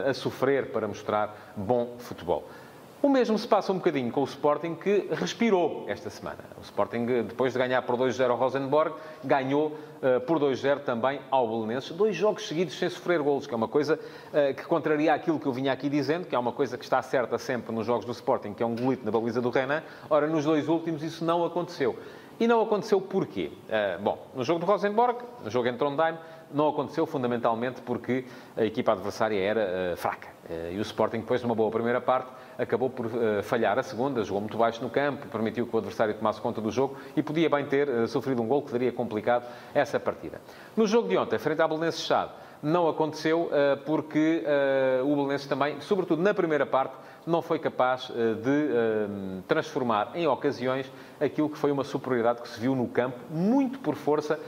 a 0.07 0.13
sofrer 0.13 0.71
para 0.71 0.87
mostrar 0.87 1.53
bom 1.55 1.97
futebol. 1.99 2.49
O 3.01 3.07
mesmo 3.07 3.39
se 3.39 3.47
passa 3.47 3.71
um 3.71 3.77
bocadinho 3.77 4.11
com 4.11 4.19
o 4.19 4.25
Sporting, 4.25 4.75
que 4.75 5.07
respirou 5.11 5.85
esta 5.87 6.09
semana. 6.09 6.39
O 6.57 6.61
Sporting, 6.61 7.05
depois 7.23 7.53
de 7.53 7.59
ganhar 7.59 7.81
por 7.83 7.95
2-0 7.95 8.29
ao 8.29 8.35
Rosenborg, 8.35 8.93
ganhou 9.23 9.67
uh, 9.67 10.19
por 10.27 10.37
2-0 10.37 10.79
também 10.81 11.21
ao 11.31 11.47
Belenenses. 11.47 11.91
Dois 11.91 12.13
jogos 12.13 12.45
seguidos 12.45 12.77
sem 12.77 12.89
sofrer 12.89 13.21
golos, 13.21 13.47
que 13.47 13.53
é 13.53 13.55
uma 13.55 13.69
coisa 13.69 13.97
uh, 13.97 14.53
que 14.53 14.65
contraria 14.65 15.13
aquilo 15.13 15.39
que 15.39 15.45
eu 15.45 15.53
vinha 15.53 15.71
aqui 15.71 15.87
dizendo, 15.87 16.27
que 16.27 16.35
é 16.35 16.39
uma 16.39 16.51
coisa 16.51 16.77
que 16.77 16.83
está 16.83 17.01
certa 17.01 17.37
sempre 17.37 17.73
nos 17.73 17.87
jogos 17.87 18.03
do 18.03 18.11
Sporting, 18.11 18.53
que 18.53 18.61
é 18.61 18.65
um 18.65 18.75
golito 18.75 19.05
na 19.05 19.11
baliza 19.11 19.39
do 19.39 19.49
Renan. 19.49 19.81
Ora, 20.09 20.27
nos 20.27 20.43
dois 20.43 20.67
últimos 20.67 21.01
isso 21.01 21.23
não 21.23 21.45
aconteceu. 21.45 21.97
E 22.37 22.47
não 22.47 22.61
aconteceu 22.61 22.99
porquê? 22.99 23.49
Uh, 23.69 24.03
bom, 24.03 24.27
no 24.35 24.43
jogo 24.43 24.59
do 24.59 24.65
Rosenborg, 24.65 25.19
no 25.41 25.49
jogo 25.49 25.69
em 25.69 25.77
Trondheim, 25.77 26.17
não 26.51 26.67
aconteceu 26.67 27.05
fundamentalmente 27.05 27.81
porque 27.81 28.25
a 28.57 28.65
equipa 28.65 28.91
adversária 28.91 29.39
era 29.39 29.95
fraca. 29.95 30.27
e 30.71 30.79
o 30.79 30.81
Sporting, 30.81 31.19
depois 31.19 31.39
de 31.39 31.45
uma 31.45 31.53
boa 31.53 31.69
primeira 31.69 32.01
parte, 32.01 32.31
acabou 32.59 32.89
por 32.89 33.05
uh, 33.05 33.41
falhar 33.41 33.79
a 33.79 33.83
segunda, 33.83 34.23
jogou 34.23 34.41
muito 34.41 34.57
baixo 34.57 34.83
no 34.83 34.89
campo, 34.89 35.27
permitiu 35.27 35.65
que 35.65 35.73
o 35.73 35.79
adversário 35.79 36.13
tomasse 36.13 36.41
conta 36.41 36.59
do 36.59 36.69
jogo 36.69 36.97
e 37.15 37.23
podia 37.23 37.49
bem 37.49 37.65
ter 37.65 37.87
uh, 37.87 38.07
sofrido 38.07 38.41
um 38.41 38.47
gol 38.47 38.61
que 38.61 38.71
teria 38.71 38.91
complicado 38.91 39.45
essa 39.73 39.99
partida. 39.99 40.41
No 40.75 40.85
jogo 40.85 41.07
de 41.07 41.17
ontem, 41.17 41.39
frente 41.39 41.61
à 41.61 41.67
Belenenses 41.67 42.01
Chade, 42.01 42.31
não 42.61 42.87
aconteceu 42.87 43.43
uh, 43.43 43.77
porque 43.85 44.43
o 45.03 45.15
Belenenses 45.15 45.47
também, 45.47 45.79
sobretudo 45.81 46.21
na 46.21 46.33
primeira 46.33 46.65
parte, 46.65 46.93
não 47.27 47.41
foi 47.41 47.59
capaz 47.59 48.07
de 48.07 49.43
transformar 49.47 50.11
em 50.15 50.25
ocasiões 50.25 50.91
aquilo 51.19 51.49
que 51.49 51.57
foi 51.57 51.71
uma 51.71 51.83
superioridade 51.83 52.41
que 52.41 52.47
se 52.47 52.59
viu 52.59 52.73
no 52.73 52.87
campo, 52.87 53.17
muito 53.29 53.77
por 53.79 53.95
força 53.95 54.39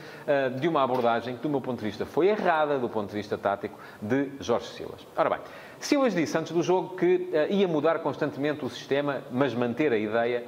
de 0.60 0.68
uma 0.68 0.82
abordagem 0.82 1.36
que, 1.36 1.44
do 1.44 1.50
meu 1.50 1.62
ponto 1.62 1.80
de 1.80 1.86
vista, 1.86 2.06
foi 2.06 2.30
errada 2.30 2.80
do 2.80 2.90
ponto 2.90 3.10
de 3.10 3.16
vista 3.16 3.38
tático 3.38 3.78
de 4.02 4.32
Jorge 4.40 4.68
Silas. 4.68 5.06
Ora 5.16 5.30
bem, 5.30 5.40
Silas 5.80 6.16
disse 6.16 6.36
antes 6.38 6.54
do 6.54 6.64
jogo 6.64 6.96
que 6.96 7.30
ia 7.50 7.68
mudar 7.68 8.00
constantemente 8.00 8.66
o 8.66 8.70
sistema, 8.70 9.22
mas 9.30 9.54
manter 9.54 9.92
a 9.92 9.98
ideia, 9.98 10.44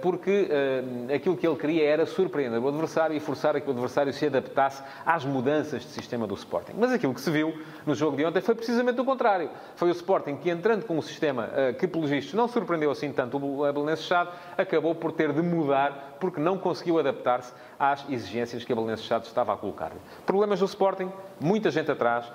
porque 0.00 0.48
uh, 0.48 1.14
aquilo 1.14 1.36
que 1.36 1.46
ele 1.46 1.56
queria 1.56 1.84
era 1.84 2.06
surpreender 2.06 2.62
o 2.62 2.68
adversário 2.68 3.16
e 3.16 3.20
forçar 3.20 3.56
a 3.56 3.60
que 3.60 3.68
o 3.68 3.72
adversário 3.72 4.12
se 4.12 4.26
adaptasse 4.26 4.82
às 5.04 5.24
mudanças 5.24 5.82
de 5.82 5.88
sistema 5.88 6.26
do 6.26 6.34
Sporting. 6.34 6.72
Mas 6.78 6.92
aquilo 6.92 7.12
que 7.12 7.20
se 7.20 7.30
viu 7.30 7.54
no 7.86 7.94
jogo 7.94 8.16
de 8.16 8.24
ontem 8.24 8.40
foi 8.40 8.54
precisamente 8.54 9.00
o 9.00 9.04
contrário. 9.04 9.50
Foi 9.76 9.88
o 9.88 9.92
Sporting 9.92 10.36
que, 10.36 10.50
entrando 10.50 10.84
com 10.84 10.96
um 10.96 11.02
sistema 11.02 11.48
que, 11.78 11.86
pelos 11.86 12.10
vistos, 12.10 12.34
não 12.34 12.48
surpreendeu 12.48 12.90
assim 12.90 13.12
tanto 13.12 13.36
o 13.36 13.72
Belenenses 13.72 14.06
Chade, 14.06 14.30
acabou 14.56 14.94
por 14.94 15.12
ter 15.12 15.32
de 15.32 15.42
mudar 15.42 16.16
porque 16.20 16.40
não 16.40 16.56
conseguiu 16.56 16.98
adaptar-se 16.98 17.52
às 17.78 18.08
exigências 18.08 18.64
que 18.64 18.72
a 18.72 18.76
Belenenses 18.76 19.04
Chade 19.04 19.26
estava 19.26 19.52
a 19.52 19.56
colocar-lhe. 19.56 20.00
Problemas 20.24 20.60
do 20.60 20.66
Sporting, 20.66 21.10
muita 21.40 21.70
gente 21.70 21.90
atrás. 21.90 22.30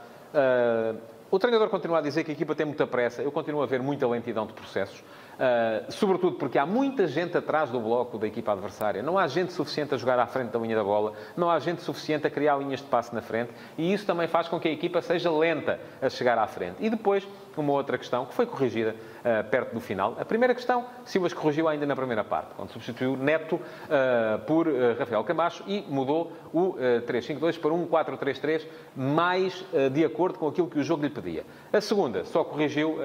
O 1.31 1.37
treinador 1.37 1.69
continua 1.69 1.99
a 1.99 2.01
dizer 2.01 2.23
que 2.23 2.31
a 2.31 2.33
equipa 2.33 2.55
tem 2.55 2.65
muita 2.65 2.87
pressa. 2.87 3.21
Eu 3.21 3.31
continuo 3.31 3.61
a 3.61 3.65
ver 3.65 3.81
muita 3.81 4.07
lentidão 4.07 4.47
de 4.47 4.53
processos. 4.53 5.03
Uh, 5.39 5.89
sobretudo 5.89 6.35
porque 6.35 6.59
há 6.59 6.65
muita 6.65 7.07
gente 7.07 7.37
atrás 7.37 7.69
do 7.69 7.79
bloco 7.79 8.17
da 8.17 8.27
equipa 8.27 8.51
adversária. 8.51 9.01
Não 9.01 9.17
há 9.17 9.25
gente 9.25 9.53
suficiente 9.53 9.95
a 9.95 9.97
jogar 9.97 10.19
à 10.19 10.27
frente 10.27 10.49
da 10.49 10.59
linha 10.59 10.75
da 10.75 10.83
bola, 10.83 11.13
não 11.37 11.49
há 11.49 11.57
gente 11.59 11.81
suficiente 11.81 12.27
a 12.27 12.29
criar 12.29 12.57
linhas 12.57 12.81
de 12.81 12.87
passe 12.87 13.15
na 13.15 13.21
frente 13.21 13.51
e 13.77 13.93
isso 13.93 14.05
também 14.05 14.27
faz 14.27 14.49
com 14.49 14.59
que 14.59 14.67
a 14.67 14.71
equipa 14.71 15.01
seja 15.01 15.31
lenta 15.31 15.79
a 16.01 16.09
chegar 16.09 16.37
à 16.37 16.45
frente. 16.45 16.75
E 16.81 16.89
depois, 16.89 17.25
uma 17.55 17.71
outra 17.71 17.97
questão 17.97 18.25
que 18.25 18.33
foi 18.33 18.45
corrigida 18.45 18.93
uh, 19.19 19.49
perto 19.49 19.73
do 19.73 19.79
final. 19.79 20.17
A 20.19 20.25
primeira 20.25 20.53
questão, 20.53 20.85
Silvas 21.05 21.33
corrigiu 21.33 21.69
ainda 21.69 21.85
na 21.85 21.95
primeira 21.95 22.23
parte, 22.23 22.49
quando 22.57 22.71
substituiu 22.71 23.15
Neto 23.15 23.55
uh, 23.55 24.39
por 24.45 24.67
Rafael 24.97 25.23
Camacho 25.23 25.63
e 25.67 25.85
mudou 25.87 26.33
o 26.53 26.75
3-5-2 27.07 27.59
para 27.59 27.73
um 27.73 27.87
4-3-3, 27.87 28.65
mais 28.95 29.65
de 29.91 30.03
acordo 30.03 30.37
com 30.37 30.47
aquilo 30.47 30.67
que 30.67 30.79
o 30.79 30.83
jogo 30.83 31.03
lhe 31.03 31.09
pedia. 31.09 31.45
A 31.71 31.79
segunda 31.79 32.25
só 32.25 32.43
corrigiu 32.43 32.97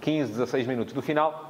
15, 0.00 0.32
16 0.32 0.66
minutos 0.66 0.92
do 0.92 1.02
final 1.02 1.47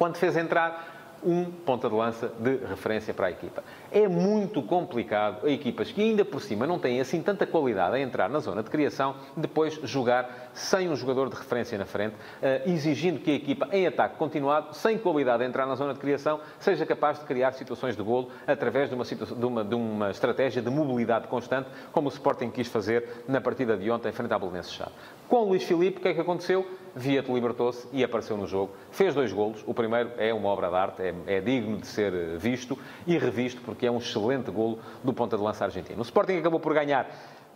quando 0.00 0.16
fez 0.16 0.34
entrar 0.34 1.18
um 1.22 1.44
ponta 1.44 1.90
de 1.90 1.94
lança 1.94 2.32
de 2.38 2.56
referência 2.64 3.12
para 3.12 3.26
a 3.26 3.30
equipa. 3.30 3.62
É 3.92 4.08
muito 4.08 4.62
complicado 4.62 5.46
a 5.46 5.50
equipas 5.50 5.92
que 5.92 6.00
ainda 6.00 6.24
por 6.24 6.40
cima 6.40 6.66
não 6.66 6.78
têm 6.78 7.02
assim 7.02 7.20
tanta 7.22 7.46
qualidade 7.46 7.96
a 7.96 8.00
entrar 8.00 8.26
na 8.30 8.38
zona 8.38 8.62
de 8.62 8.70
criação, 8.70 9.14
depois 9.36 9.74
jogar 9.84 10.50
sem 10.54 10.88
um 10.88 10.96
jogador 10.96 11.28
de 11.28 11.36
referência 11.36 11.76
na 11.76 11.84
frente, 11.84 12.16
eh, 12.40 12.62
exigindo 12.64 13.20
que 13.20 13.30
a 13.30 13.34
equipa 13.34 13.68
em 13.72 13.86
ataque 13.86 14.16
continuado, 14.16 14.74
sem 14.74 14.96
qualidade 14.96 15.42
a 15.42 15.46
entrar 15.46 15.66
na 15.66 15.74
zona 15.74 15.92
de 15.92 16.00
criação, 16.00 16.40
seja 16.58 16.86
capaz 16.86 17.18
de 17.18 17.26
criar 17.26 17.52
situações 17.52 17.94
de 17.94 18.02
golo 18.02 18.30
através 18.46 18.88
de 18.88 18.94
uma, 18.94 19.04
de 19.04 19.44
uma, 19.44 19.62
de 19.62 19.74
uma 19.74 20.10
estratégia 20.10 20.62
de 20.62 20.70
mobilidade 20.70 21.28
constante, 21.28 21.68
como 21.92 22.08
o 22.08 22.10
Sporting 22.10 22.50
quis 22.50 22.68
fazer 22.68 23.22
na 23.28 23.42
partida 23.42 23.76
de 23.76 23.90
ontem 23.90 24.10
frente 24.12 24.32
à 24.32 24.38
Belenenses 24.38 24.72
Chá. 24.72 24.88
Com 25.30 25.42
o 25.42 25.48
Luís 25.50 25.62
Filipe, 25.62 25.98
o 25.98 26.00
que 26.00 26.08
é 26.08 26.14
que 26.14 26.20
aconteceu? 26.20 26.66
Vieta 26.92 27.32
libertou-se 27.32 27.86
e 27.92 28.02
apareceu 28.02 28.36
no 28.36 28.48
jogo. 28.48 28.72
Fez 28.90 29.14
dois 29.14 29.32
golos. 29.32 29.62
O 29.64 29.72
primeiro 29.72 30.10
é 30.18 30.34
uma 30.34 30.48
obra 30.48 30.68
de 30.68 30.74
arte, 30.74 31.02
é, 31.02 31.14
é, 31.24 31.40
digno 31.40 31.76
de 31.76 31.86
ser 31.86 32.36
visto 32.36 32.76
e 33.06 33.16
revisto, 33.16 33.60
porque 33.60 33.86
é 33.86 33.90
um 33.92 33.98
excelente 33.98 34.50
golo 34.50 34.80
do 35.04 35.12
ponta 35.12 35.36
de 35.36 35.42
lança 35.44 35.64
argentino. 35.64 36.00
O 36.00 36.02
Sporting 36.02 36.38
acabou 36.38 36.58
por 36.58 36.74
ganhar 36.74 37.08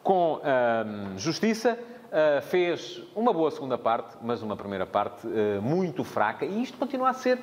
com 0.04 0.36
hum, 0.36 1.18
justiça. 1.18 1.76
Uh, 2.12 2.40
fez 2.42 3.02
uma 3.12 3.32
boa 3.32 3.50
segunda 3.50 3.76
parte, 3.76 4.18
mas 4.22 4.40
uma 4.40 4.56
primeira 4.56 4.86
parte 4.86 5.26
uh, 5.26 5.60
muito 5.60 6.04
fraca. 6.04 6.44
E 6.44 6.62
isto 6.62 6.78
continua 6.78 7.08
a 7.08 7.12
ser 7.12 7.40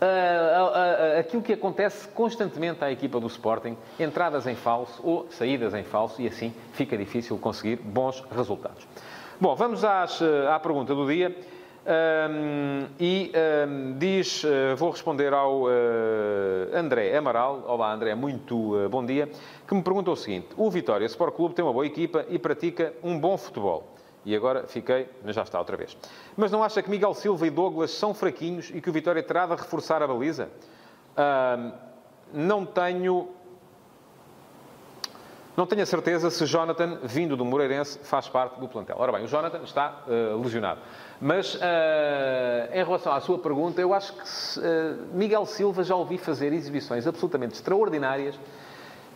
uh, 0.00 1.18
aquilo 1.18 1.42
que 1.42 1.52
acontece 1.52 2.08
constantemente 2.08 2.84
à 2.84 2.90
equipa 2.90 3.20
do 3.20 3.26
Sporting, 3.26 3.76
entradas 3.98 4.46
em 4.46 4.54
falso 4.54 5.00
ou 5.04 5.26
saídas 5.30 5.74
em 5.74 5.82
falso, 5.82 6.20
e 6.20 6.26
assim 6.26 6.52
fica 6.72 6.96
difícil 6.96 7.38
conseguir 7.38 7.76
bons 7.76 8.22
resultados. 8.34 8.86
Bom, 9.40 9.54
vamos 9.54 9.84
às, 9.84 10.20
à 10.50 10.58
pergunta 10.60 10.94
do 10.94 11.06
dia. 11.06 11.34
Um, 11.86 12.86
e 12.98 13.30
um, 13.68 13.98
diz, 13.98 14.42
uh, 14.42 14.74
vou 14.74 14.90
responder 14.90 15.34
ao 15.34 15.64
uh, 15.64 15.68
André 16.72 17.14
Amaral, 17.14 17.62
olá 17.66 17.92
André, 17.92 18.14
muito 18.14 18.74
uh, 18.74 18.88
bom 18.88 19.04
dia, 19.04 19.28
que 19.68 19.74
me 19.74 19.82
pergunta 19.82 20.10
o 20.10 20.16
seguinte, 20.16 20.48
o 20.56 20.70
Vitória 20.70 21.04
Sport 21.04 21.34
Clube 21.34 21.54
tem 21.54 21.62
uma 21.62 21.74
boa 21.74 21.84
equipa 21.84 22.24
e 22.30 22.38
pratica 22.38 22.94
um 23.02 23.18
bom 23.18 23.36
futebol. 23.36 23.93
E 24.24 24.34
agora 24.34 24.66
fiquei, 24.66 25.08
já 25.26 25.42
está 25.42 25.58
outra 25.58 25.76
vez. 25.76 25.96
Mas 26.36 26.50
não 26.50 26.62
acha 26.62 26.82
que 26.82 26.90
Miguel 26.90 27.14
Silva 27.14 27.46
e 27.46 27.50
Douglas 27.50 27.90
são 27.90 28.14
fraquinhos 28.14 28.70
e 28.74 28.80
que 28.80 28.88
o 28.88 28.92
Vitória 28.92 29.22
terá 29.22 29.46
de 29.46 29.54
reforçar 29.54 30.02
a 30.02 30.06
baliza? 30.06 30.48
não 32.32 32.66
tenho 32.66 33.28
não 35.56 35.66
tenho 35.66 35.82
a 35.82 35.86
certeza 35.86 36.30
se 36.30 36.46
Jonathan, 36.46 36.98
vindo 37.04 37.36
do 37.36 37.44
Moreirense, 37.44 38.00
faz 38.02 38.28
parte 38.28 38.58
do 38.58 38.66
plantel. 38.66 38.96
Ora 38.98 39.12
bem, 39.12 39.24
o 39.24 39.28
Jonathan 39.28 39.62
está 39.62 40.02
uh, 40.04 40.42
lesionado. 40.42 40.80
Mas, 41.20 41.54
uh, 41.54 41.60
em 42.72 42.84
relação 42.84 43.12
à 43.12 43.20
sua 43.20 43.38
pergunta, 43.38 43.80
eu 43.80 43.94
acho 43.94 44.14
que 44.14 44.20
uh, 44.20 45.06
Miguel 45.12 45.46
Silva 45.46 45.84
já 45.84 45.94
ouvi 45.94 46.18
fazer 46.18 46.52
exibições 46.52 47.06
absolutamente 47.06 47.54
extraordinárias 47.54 48.34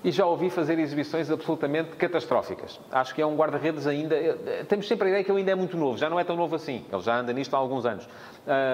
e 0.04 0.10
já 0.10 0.26
ouvi 0.26 0.50
fazer 0.50 0.78
exibições 0.78 1.30
absolutamente 1.30 1.90
catastróficas. 1.96 2.80
Acho 2.90 3.14
que 3.14 3.22
é 3.22 3.26
um 3.26 3.36
guarda-redes 3.36 3.86
ainda... 3.86 4.16
Temos 4.68 4.86
sempre 4.86 5.08
a 5.08 5.10
ideia 5.10 5.24
que 5.24 5.30
ele 5.30 5.40
ainda 5.40 5.52
é 5.52 5.54
muito 5.54 5.76
novo. 5.76 5.98
Já 5.98 6.08
não 6.08 6.18
é 6.18 6.24
tão 6.24 6.36
novo 6.36 6.54
assim. 6.54 6.84
Ele 6.92 7.02
já 7.02 7.18
anda 7.18 7.32
nisto 7.32 7.54
há 7.54 7.58
alguns 7.58 7.84
anos. 7.84 8.08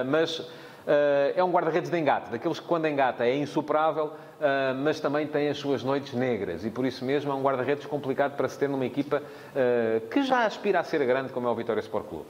mas 0.06 0.46
eh, 0.86 1.34
é 1.36 1.44
um 1.44 1.50
guarda-redes 1.50 1.90
de 1.90 1.98
engate, 1.98 2.30
daqueles 2.30 2.60
que 2.60 2.66
quando 2.66 2.86
engata 2.86 3.24
é 3.24 3.34
insuperável, 3.36 4.12
eh, 4.40 4.74
mas 4.74 5.00
também 5.00 5.26
tem 5.26 5.48
as 5.48 5.56
suas 5.56 5.82
noites 5.82 6.12
negras 6.12 6.64
e 6.64 6.70
por 6.70 6.84
isso 6.84 7.04
mesmo 7.04 7.32
é 7.32 7.34
um 7.34 7.42
guarda-redes 7.42 7.86
complicado 7.86 8.36
para 8.36 8.46
se 8.48 8.58
ter 8.58 8.68
numa 8.68 8.84
equipa 8.84 9.22
eh, 9.56 10.02
que 10.10 10.22
já 10.22 10.44
aspira 10.44 10.80
a 10.80 10.84
ser 10.84 11.04
grande 11.06 11.32
como 11.32 11.48
é 11.48 11.50
o 11.50 11.54
Vitória 11.54 11.80
Sport 11.80 12.06
Clube. 12.06 12.26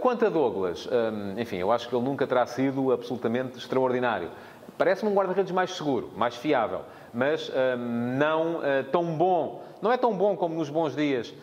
Quanto 0.00 0.24
a 0.24 0.28
Douglas, 0.28 0.88
enfim, 1.36 1.56
eu 1.56 1.72
acho 1.72 1.88
que 1.88 1.94
ele 1.96 2.04
nunca 2.04 2.24
terá 2.24 2.46
sido 2.46 2.92
absolutamente 2.92 3.58
extraordinário. 3.58 4.30
Parece-me 4.78 5.10
um 5.10 5.14
guarda-redes 5.14 5.52
mais 5.52 5.70
seguro, 5.72 6.10
mais 6.16 6.34
fiável, 6.36 6.80
mas 7.12 7.50
não 7.78 8.60
tão 8.90 9.04
bom. 9.16 9.62
Não 9.80 9.92
é 9.92 9.96
tão 9.96 10.14
bom 10.14 10.36
como 10.36 10.54
nos 10.54 10.70
bons 10.70 10.94
dias 10.94 11.34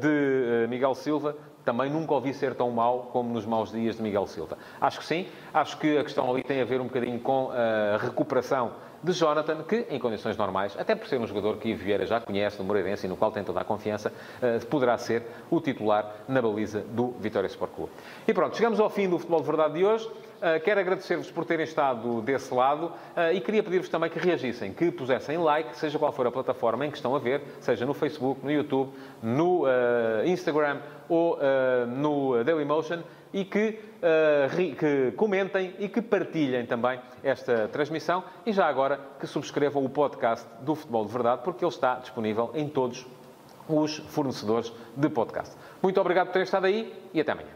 de 0.00 0.66
Miguel 0.68 0.94
Silva, 0.94 1.36
também 1.64 1.90
nunca 1.90 2.14
ouvi 2.14 2.32
ser 2.32 2.54
tão 2.54 2.70
mau 2.70 3.10
como 3.12 3.32
nos 3.32 3.44
maus 3.44 3.72
dias 3.72 3.96
de 3.96 4.02
Miguel 4.02 4.26
Silva. 4.26 4.56
Acho 4.80 5.00
que 5.00 5.04
sim, 5.04 5.26
acho 5.52 5.76
que 5.78 5.98
a 5.98 6.04
questão 6.04 6.30
ali 6.30 6.44
tem 6.44 6.60
a 6.60 6.64
ver 6.64 6.80
um 6.80 6.84
bocadinho 6.84 7.18
com 7.18 7.50
a 7.50 7.96
recuperação 7.96 8.72
de 9.02 9.12
Jonathan, 9.12 9.62
que 9.62 9.86
em 9.90 9.98
condições 9.98 10.36
normais, 10.36 10.76
até 10.78 10.94
por 10.94 11.06
ser 11.06 11.20
um 11.20 11.26
jogador 11.26 11.58
que 11.58 11.74
Vieira 11.74 12.06
já 12.06 12.20
conhece, 12.20 12.58
no 12.58 12.64
Moreirense 12.64 13.06
e 13.06 13.08
no 13.08 13.16
qual 13.16 13.30
tem 13.30 13.44
toda 13.44 13.60
a 13.60 13.64
confiança, 13.64 14.12
poderá 14.70 14.96
ser 14.96 15.24
o 15.50 15.60
titular 15.60 16.12
na 16.28 16.40
baliza 16.40 16.80
do 16.80 17.08
Vitória 17.20 17.46
Sport 17.48 17.72
Clube. 17.72 17.92
E 18.26 18.32
pronto, 18.32 18.56
chegamos 18.56 18.80
ao 18.80 18.88
fim 18.88 19.08
do 19.08 19.18
Futebol 19.18 19.40
de 19.40 19.46
Verdade 19.46 19.74
de 19.74 19.84
hoje. 19.84 20.08
Uh, 20.36 20.60
quero 20.62 20.80
agradecer-vos 20.80 21.30
por 21.30 21.46
terem 21.46 21.64
estado 21.64 22.20
desse 22.20 22.52
lado 22.52 22.86
uh, 22.88 23.32
e 23.32 23.40
queria 23.40 23.62
pedir-vos 23.62 23.88
também 23.88 24.10
que 24.10 24.18
reagissem, 24.18 24.70
que 24.70 24.90
pusessem 24.90 25.38
like, 25.38 25.74
seja 25.74 25.98
qual 25.98 26.12
for 26.12 26.26
a 26.26 26.30
plataforma 26.30 26.84
em 26.84 26.90
que 26.90 26.96
estão 26.96 27.16
a 27.16 27.18
ver, 27.18 27.40
seja 27.58 27.86
no 27.86 27.94
Facebook, 27.94 28.44
no 28.44 28.52
YouTube, 28.52 28.92
no 29.22 29.62
uh, 29.62 30.26
Instagram 30.26 30.80
ou 31.08 31.38
no 31.86 32.42
Dailymotion 32.42 32.98
e 33.32 33.44
que, 33.44 33.78
que 34.76 35.12
comentem 35.16 35.72
e 35.78 35.88
que 35.88 36.02
partilhem 36.02 36.66
também 36.66 36.98
esta 37.22 37.68
transmissão 37.68 38.24
e 38.44 38.52
já 38.52 38.66
agora 38.66 38.98
que 39.20 39.26
subscrevam 39.26 39.84
o 39.84 39.88
podcast 39.88 40.44
do 40.62 40.74
Futebol 40.74 41.06
de 41.06 41.12
Verdade, 41.12 41.42
porque 41.44 41.64
ele 41.64 41.70
está 41.70 41.94
disponível 41.94 42.50
em 42.54 42.68
todos 42.68 43.06
os 43.68 43.98
fornecedores 43.98 44.72
de 44.96 45.08
podcast. 45.08 45.56
Muito 45.80 46.00
obrigado 46.00 46.26
por 46.26 46.32
terem 46.32 46.44
estado 46.44 46.66
aí 46.66 46.92
e 47.14 47.20
até 47.20 47.30
amanhã. 47.30 47.55